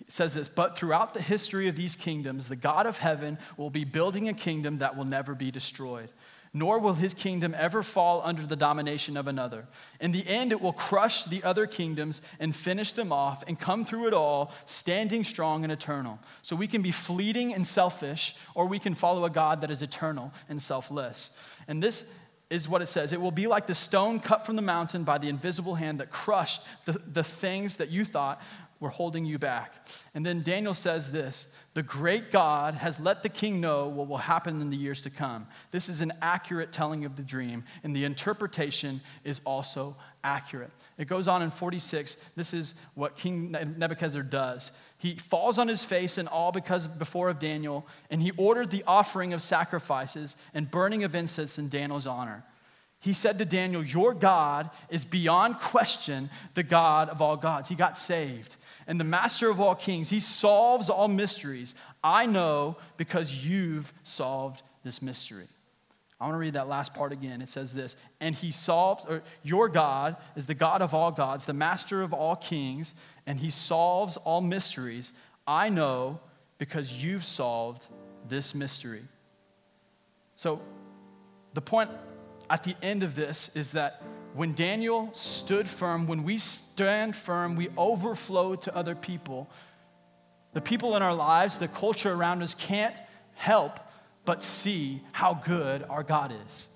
It 0.00 0.12
says 0.12 0.34
this, 0.34 0.48
but 0.48 0.76
throughout 0.76 1.12
the 1.12 1.22
history 1.22 1.68
of 1.68 1.76
these 1.76 1.94
kingdoms, 1.94 2.48
the 2.48 2.56
God 2.56 2.86
of 2.86 2.98
heaven 2.98 3.38
will 3.56 3.70
be 3.70 3.84
building 3.84 4.28
a 4.28 4.34
kingdom 4.34 4.78
that 4.78 4.96
will 4.96 5.04
never 5.04 5.34
be 5.34 5.50
destroyed 5.50 6.10
nor 6.52 6.78
will 6.78 6.94
his 6.94 7.14
kingdom 7.14 7.54
ever 7.56 7.82
fall 7.82 8.20
under 8.24 8.44
the 8.44 8.56
domination 8.56 9.16
of 9.16 9.28
another. 9.28 9.66
In 10.00 10.10
the 10.10 10.26
end, 10.26 10.50
it 10.50 10.60
will 10.60 10.72
crush 10.72 11.24
the 11.24 11.42
other 11.44 11.66
kingdoms 11.66 12.22
and 12.40 12.54
finish 12.54 12.92
them 12.92 13.12
off 13.12 13.44
and 13.46 13.58
come 13.58 13.84
through 13.84 14.08
it 14.08 14.14
all, 14.14 14.52
standing 14.66 15.22
strong 15.22 15.62
and 15.62 15.72
eternal. 15.72 16.18
So 16.42 16.56
we 16.56 16.66
can 16.66 16.82
be 16.82 16.90
fleeting 16.90 17.54
and 17.54 17.64
selfish, 17.64 18.34
or 18.54 18.66
we 18.66 18.80
can 18.80 18.94
follow 18.94 19.24
a 19.24 19.30
God 19.30 19.60
that 19.60 19.70
is 19.70 19.80
eternal 19.80 20.32
and 20.48 20.60
selfless. 20.60 21.30
And 21.68 21.80
this 21.80 22.10
is 22.50 22.68
what 22.68 22.82
it 22.82 22.86
says 22.86 23.12
it 23.12 23.20
will 23.20 23.30
be 23.30 23.46
like 23.46 23.68
the 23.68 23.74
stone 23.74 24.18
cut 24.18 24.44
from 24.44 24.56
the 24.56 24.62
mountain 24.62 25.04
by 25.04 25.18
the 25.18 25.28
invisible 25.28 25.76
hand 25.76 26.00
that 26.00 26.10
crushed 26.10 26.62
the, 26.84 27.00
the 27.12 27.22
things 27.22 27.76
that 27.76 27.90
you 27.90 28.04
thought 28.04 28.42
we're 28.80 28.88
holding 28.88 29.26
you 29.26 29.38
back. 29.38 29.86
And 30.14 30.24
then 30.24 30.42
Daniel 30.42 30.72
says 30.72 31.12
this 31.12 31.48
The 31.74 31.82
great 31.82 32.32
God 32.32 32.74
has 32.74 32.98
let 32.98 33.22
the 33.22 33.28
king 33.28 33.60
know 33.60 33.88
what 33.88 34.08
will 34.08 34.16
happen 34.16 34.60
in 34.62 34.70
the 34.70 34.76
years 34.76 35.02
to 35.02 35.10
come. 35.10 35.46
This 35.70 35.90
is 35.90 36.00
an 36.00 36.12
accurate 36.22 36.72
telling 36.72 37.04
of 37.04 37.16
the 37.16 37.22
dream, 37.22 37.64
and 37.84 37.94
the 37.94 38.04
interpretation 38.04 39.02
is 39.22 39.42
also 39.44 39.96
accurate. 40.24 40.70
It 40.96 41.08
goes 41.08 41.28
on 41.28 41.42
in 41.42 41.50
46. 41.50 42.16
This 42.36 42.54
is 42.54 42.74
what 42.94 43.16
King 43.16 43.52
Nebuchadnezzar 43.52 44.22
does. 44.22 44.72
He 44.96 45.16
falls 45.16 45.58
on 45.58 45.68
his 45.68 45.84
face 45.84 46.16
and 46.16 46.28
all 46.28 46.50
because 46.50 46.86
before 46.86 47.28
of 47.28 47.38
Daniel, 47.38 47.86
and 48.10 48.22
he 48.22 48.32
ordered 48.32 48.70
the 48.70 48.84
offering 48.86 49.34
of 49.34 49.42
sacrifices 49.42 50.36
and 50.54 50.70
burning 50.70 51.04
of 51.04 51.14
incense 51.14 51.58
in 51.58 51.68
Daniel's 51.68 52.06
honor. 52.06 52.44
He 53.00 53.14
said 53.14 53.38
to 53.38 53.46
Daniel, 53.46 53.82
Your 53.82 54.12
God 54.12 54.70
is 54.90 55.06
beyond 55.06 55.58
question 55.58 56.28
the 56.54 56.62
God 56.62 57.08
of 57.08 57.22
all 57.22 57.36
gods. 57.36 57.68
He 57.68 57.74
got 57.74 57.98
saved. 57.98 58.56
And 58.86 59.00
the 59.00 59.04
master 59.04 59.48
of 59.48 59.58
all 59.58 59.74
kings, 59.74 60.10
he 60.10 60.20
solves 60.20 60.90
all 60.90 61.08
mysteries. 61.08 61.74
I 62.04 62.26
know 62.26 62.76
because 62.98 63.44
you've 63.44 63.92
solved 64.04 64.62
this 64.84 65.00
mystery. 65.00 65.48
I 66.20 66.24
want 66.24 66.34
to 66.34 66.38
read 66.38 66.52
that 66.52 66.68
last 66.68 66.92
part 66.92 67.12
again. 67.12 67.40
It 67.40 67.48
says 67.48 67.74
this 67.74 67.96
And 68.20 68.34
he 68.34 68.52
solves, 68.52 69.06
or 69.06 69.22
your 69.42 69.70
God 69.70 70.16
is 70.36 70.44
the 70.44 70.54
God 70.54 70.82
of 70.82 70.92
all 70.92 71.10
gods, 71.10 71.46
the 71.46 71.54
master 71.54 72.02
of 72.02 72.12
all 72.12 72.36
kings, 72.36 72.94
and 73.26 73.40
he 73.40 73.50
solves 73.50 74.18
all 74.18 74.42
mysteries. 74.42 75.14
I 75.46 75.70
know 75.70 76.20
because 76.58 76.92
you've 76.92 77.24
solved 77.24 77.86
this 78.28 78.54
mystery. 78.54 79.04
So, 80.36 80.60
the 81.54 81.62
point 81.62 81.90
at 82.50 82.64
the 82.64 82.74
end 82.82 83.02
of 83.02 83.14
this 83.14 83.54
is 83.54 83.72
that 83.72 84.02
when 84.34 84.54
Daniel 84.54 85.10
stood 85.12 85.68
firm, 85.68 86.06
when 86.06 86.24
we 86.24 86.38
stand 86.38 87.16
firm, 87.16 87.56
we 87.56 87.68
overflow 87.76 88.56
to 88.56 88.76
other 88.76 88.94
people. 88.94 89.48
The 90.52 90.60
people 90.60 90.96
in 90.96 91.02
our 91.02 91.14
lives, 91.14 91.58
the 91.58 91.68
culture 91.68 92.12
around 92.12 92.42
us 92.42 92.54
can't 92.54 92.98
help 93.34 93.78
but 94.24 94.42
see 94.42 95.00
how 95.12 95.34
good 95.34 95.84
our 95.88 96.02
God 96.02 96.34
is. 96.46 96.68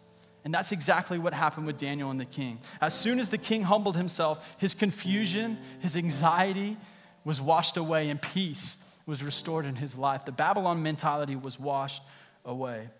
And 0.45 0.53
that's 0.53 0.73
exactly 0.73 1.19
what 1.19 1.33
happened 1.33 1.67
with 1.67 1.79
Daniel 1.79 2.11
and 2.11 2.21
the 2.21 2.25
king. 2.25 2.61
As 2.81 2.95
soon 2.95 3.19
as 3.19 3.31
the 3.31 3.39
king 3.39 3.63
humbled 3.63 3.97
himself, 3.97 4.55
his 4.59 4.75
confusion, 4.75 5.59
his 5.81 5.97
anxiety 5.97 6.77
was 7.25 7.41
washed 7.41 7.77
away, 7.77 8.11
and 8.11 8.21
peace 8.21 8.77
was 9.07 9.23
restored 9.23 9.65
in 9.65 9.77
his 9.77 9.97
life. 9.97 10.25
The 10.25 10.33
Babylon 10.33 10.83
mentality 10.83 11.37
was 11.37 11.59
washed 11.59 12.03
away. 12.45 12.91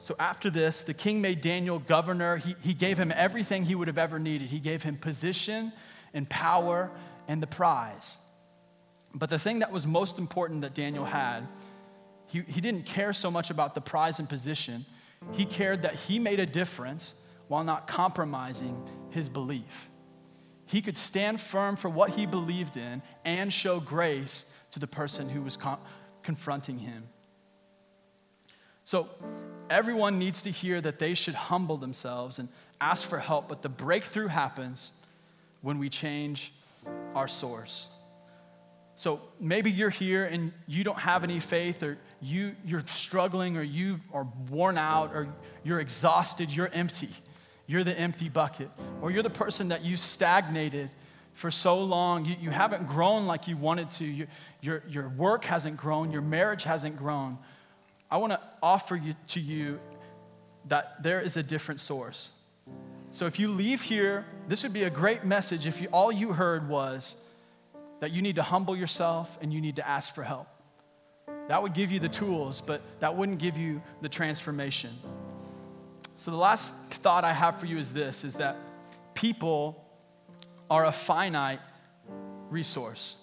So 0.00 0.14
after 0.18 0.48
this, 0.48 0.82
the 0.82 0.94
king 0.94 1.20
made 1.20 1.40
Daniel 1.40 1.78
governor. 1.78 2.36
He, 2.36 2.54
he 2.60 2.74
gave 2.74 2.98
him 2.98 3.12
everything 3.14 3.64
he 3.64 3.74
would 3.74 3.88
have 3.88 3.98
ever 3.98 4.18
needed. 4.18 4.48
He 4.48 4.60
gave 4.60 4.82
him 4.82 4.96
position 4.96 5.72
and 6.14 6.28
power 6.28 6.90
and 7.26 7.42
the 7.42 7.46
prize. 7.46 8.18
But 9.12 9.30
the 9.30 9.38
thing 9.38 9.60
that 9.60 9.72
was 9.72 9.86
most 9.86 10.18
important 10.18 10.62
that 10.62 10.74
Daniel 10.74 11.04
had, 11.04 11.48
he, 12.26 12.42
he 12.42 12.60
didn't 12.60 12.86
care 12.86 13.12
so 13.12 13.30
much 13.30 13.50
about 13.50 13.74
the 13.74 13.80
prize 13.80 14.18
and 14.18 14.28
position. 14.28 14.86
He 15.32 15.44
cared 15.44 15.82
that 15.82 15.96
he 15.96 16.18
made 16.18 16.38
a 16.38 16.46
difference 16.46 17.14
while 17.48 17.64
not 17.64 17.88
compromising 17.88 18.80
his 19.10 19.28
belief. 19.28 19.90
He 20.66 20.82
could 20.82 20.98
stand 20.98 21.40
firm 21.40 21.76
for 21.76 21.88
what 21.88 22.10
he 22.10 22.26
believed 22.26 22.76
in 22.76 23.02
and 23.24 23.52
show 23.52 23.80
grace 23.80 24.44
to 24.72 24.78
the 24.78 24.86
person 24.86 25.28
who 25.28 25.40
was 25.40 25.56
con- 25.56 25.78
confronting 26.22 26.78
him. 26.78 27.08
So, 28.88 29.06
everyone 29.68 30.18
needs 30.18 30.40
to 30.40 30.50
hear 30.50 30.80
that 30.80 30.98
they 30.98 31.12
should 31.12 31.34
humble 31.34 31.76
themselves 31.76 32.38
and 32.38 32.48
ask 32.80 33.06
for 33.06 33.18
help, 33.18 33.46
but 33.46 33.60
the 33.60 33.68
breakthrough 33.68 34.28
happens 34.28 34.92
when 35.60 35.78
we 35.78 35.90
change 35.90 36.54
our 37.14 37.28
source. 37.28 37.88
So 38.96 39.20
maybe 39.38 39.70
you're 39.70 39.90
here 39.90 40.24
and 40.24 40.54
you 40.66 40.84
don't 40.84 41.00
have 41.00 41.22
any 41.22 41.38
faith, 41.38 41.82
or 41.82 41.98
you, 42.22 42.56
you're 42.64 42.82
struggling, 42.86 43.58
or 43.58 43.62
you 43.62 44.00
are 44.14 44.26
worn 44.48 44.78
out, 44.78 45.14
or 45.14 45.28
you're 45.64 45.80
exhausted, 45.80 46.50
you're 46.50 46.70
empty. 46.72 47.10
You're 47.66 47.84
the 47.84 47.92
empty 47.92 48.30
bucket. 48.30 48.70
Or 49.02 49.10
you're 49.10 49.22
the 49.22 49.28
person 49.28 49.68
that 49.68 49.84
you 49.84 49.98
stagnated 49.98 50.88
for 51.34 51.50
so 51.50 51.78
long. 51.78 52.24
You, 52.24 52.36
you 52.40 52.50
haven't 52.50 52.86
grown 52.86 53.26
like 53.26 53.48
you 53.48 53.58
wanted 53.58 53.90
to. 53.90 54.06
You, 54.06 54.28
your, 54.62 54.82
your 54.88 55.10
work 55.10 55.44
hasn't 55.44 55.76
grown, 55.76 56.10
your 56.10 56.22
marriage 56.22 56.64
hasn't 56.64 56.96
grown. 56.96 57.36
I 58.10 58.16
want 58.16 58.32
to 58.32 58.40
offer 58.62 58.96
you, 58.96 59.14
to 59.28 59.40
you 59.40 59.80
that 60.68 61.02
there 61.02 61.20
is 61.20 61.36
a 61.36 61.42
different 61.42 61.80
source. 61.80 62.32
So 63.10 63.26
if 63.26 63.38
you 63.38 63.48
leave 63.48 63.82
here, 63.82 64.26
this 64.48 64.62
would 64.62 64.72
be 64.72 64.84
a 64.84 64.90
great 64.90 65.24
message 65.24 65.66
if 65.66 65.80
you, 65.80 65.88
all 65.88 66.12
you 66.12 66.32
heard 66.32 66.68
was 66.68 67.16
that 68.00 68.12
you 68.12 68.22
need 68.22 68.36
to 68.36 68.42
humble 68.42 68.76
yourself 68.76 69.38
and 69.40 69.52
you 69.52 69.60
need 69.60 69.76
to 69.76 69.88
ask 69.88 70.14
for 70.14 70.22
help. 70.22 70.46
That 71.48 71.62
would 71.62 71.72
give 71.74 71.90
you 71.90 72.00
the 72.00 72.08
tools, 72.08 72.60
but 72.60 72.82
that 73.00 73.16
wouldn't 73.16 73.38
give 73.38 73.56
you 73.56 73.82
the 74.02 74.08
transformation. 74.08 74.90
So 76.16 76.30
the 76.30 76.36
last 76.36 76.74
thought 76.90 77.24
I 77.24 77.32
have 77.32 77.58
for 77.58 77.66
you 77.66 77.78
is 77.78 77.92
this 77.92 78.24
is 78.24 78.34
that 78.34 78.56
people 79.14 79.84
are 80.70 80.84
a 80.84 80.92
finite 80.92 81.60
resource. 82.50 83.16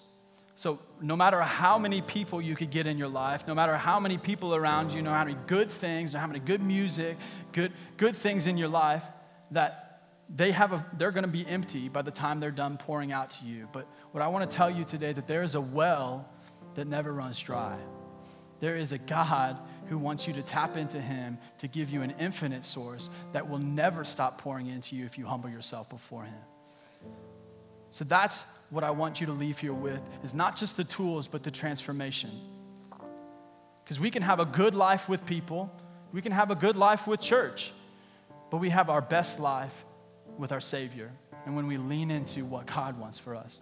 So, 0.58 0.78
no 1.02 1.16
matter 1.16 1.38
how 1.42 1.78
many 1.78 2.00
people 2.00 2.40
you 2.40 2.56
could 2.56 2.70
get 2.70 2.86
in 2.86 2.96
your 2.96 3.08
life, 3.08 3.46
no 3.46 3.54
matter 3.54 3.76
how 3.76 4.00
many 4.00 4.16
people 4.16 4.54
around 4.54 4.90
you, 4.90 5.02
no 5.02 5.10
matter 5.10 5.18
how 5.18 5.36
many 5.36 5.46
good 5.46 5.68
things, 5.68 6.14
or 6.14 6.18
how 6.18 6.26
many 6.26 6.38
good 6.40 6.62
music, 6.62 7.18
good, 7.52 7.72
good 7.98 8.16
things 8.16 8.46
in 8.46 8.56
your 8.56 8.68
life, 8.68 9.02
that 9.50 10.00
they 10.34 10.52
have 10.52 10.72
a, 10.72 10.86
they're 10.96 11.10
going 11.10 11.24
to 11.24 11.28
be 11.28 11.46
empty 11.46 11.90
by 11.90 12.00
the 12.00 12.10
time 12.10 12.40
they're 12.40 12.50
done 12.50 12.78
pouring 12.78 13.12
out 13.12 13.32
to 13.32 13.44
you. 13.44 13.68
But 13.70 13.86
what 14.12 14.22
I 14.22 14.28
want 14.28 14.50
to 14.50 14.56
tell 14.56 14.70
you 14.70 14.84
today 14.84 15.12
that 15.12 15.26
there 15.26 15.42
is 15.42 15.56
a 15.56 15.60
well 15.60 16.26
that 16.74 16.86
never 16.86 17.12
runs 17.12 17.38
dry. 17.38 17.78
There 18.60 18.76
is 18.76 18.92
a 18.92 18.98
God 18.98 19.58
who 19.88 19.98
wants 19.98 20.26
you 20.26 20.32
to 20.32 20.42
tap 20.42 20.78
into 20.78 20.98
Him 20.98 21.36
to 21.58 21.68
give 21.68 21.90
you 21.90 22.00
an 22.00 22.14
infinite 22.18 22.64
source 22.64 23.10
that 23.34 23.46
will 23.46 23.58
never 23.58 24.04
stop 24.06 24.40
pouring 24.40 24.68
into 24.68 24.96
you 24.96 25.04
if 25.04 25.18
you 25.18 25.26
humble 25.26 25.50
yourself 25.50 25.90
before 25.90 26.24
Him. 26.24 26.40
So 27.90 28.04
that's 28.04 28.46
what 28.70 28.84
I 28.84 28.90
want 28.90 29.20
you 29.20 29.26
to 29.26 29.32
leave 29.32 29.58
here 29.58 29.72
with 29.72 30.00
is 30.24 30.34
not 30.34 30.56
just 30.56 30.76
the 30.76 30.84
tools, 30.84 31.28
but 31.28 31.42
the 31.42 31.50
transformation. 31.50 32.30
Because 33.84 34.00
we 34.00 34.10
can 34.10 34.22
have 34.22 34.40
a 34.40 34.44
good 34.44 34.74
life 34.74 35.08
with 35.08 35.24
people, 35.26 35.72
we 36.12 36.20
can 36.22 36.32
have 36.32 36.50
a 36.50 36.54
good 36.54 36.76
life 36.76 37.06
with 37.06 37.20
church, 37.20 37.72
but 38.50 38.58
we 38.58 38.70
have 38.70 38.90
our 38.90 39.00
best 39.00 39.38
life 39.38 39.84
with 40.38 40.52
our 40.52 40.60
Savior 40.60 41.12
and 41.44 41.54
when 41.54 41.66
we 41.66 41.76
lean 41.78 42.10
into 42.10 42.44
what 42.44 42.66
God 42.66 42.98
wants 42.98 43.18
for 43.18 43.36
us. 43.36 43.60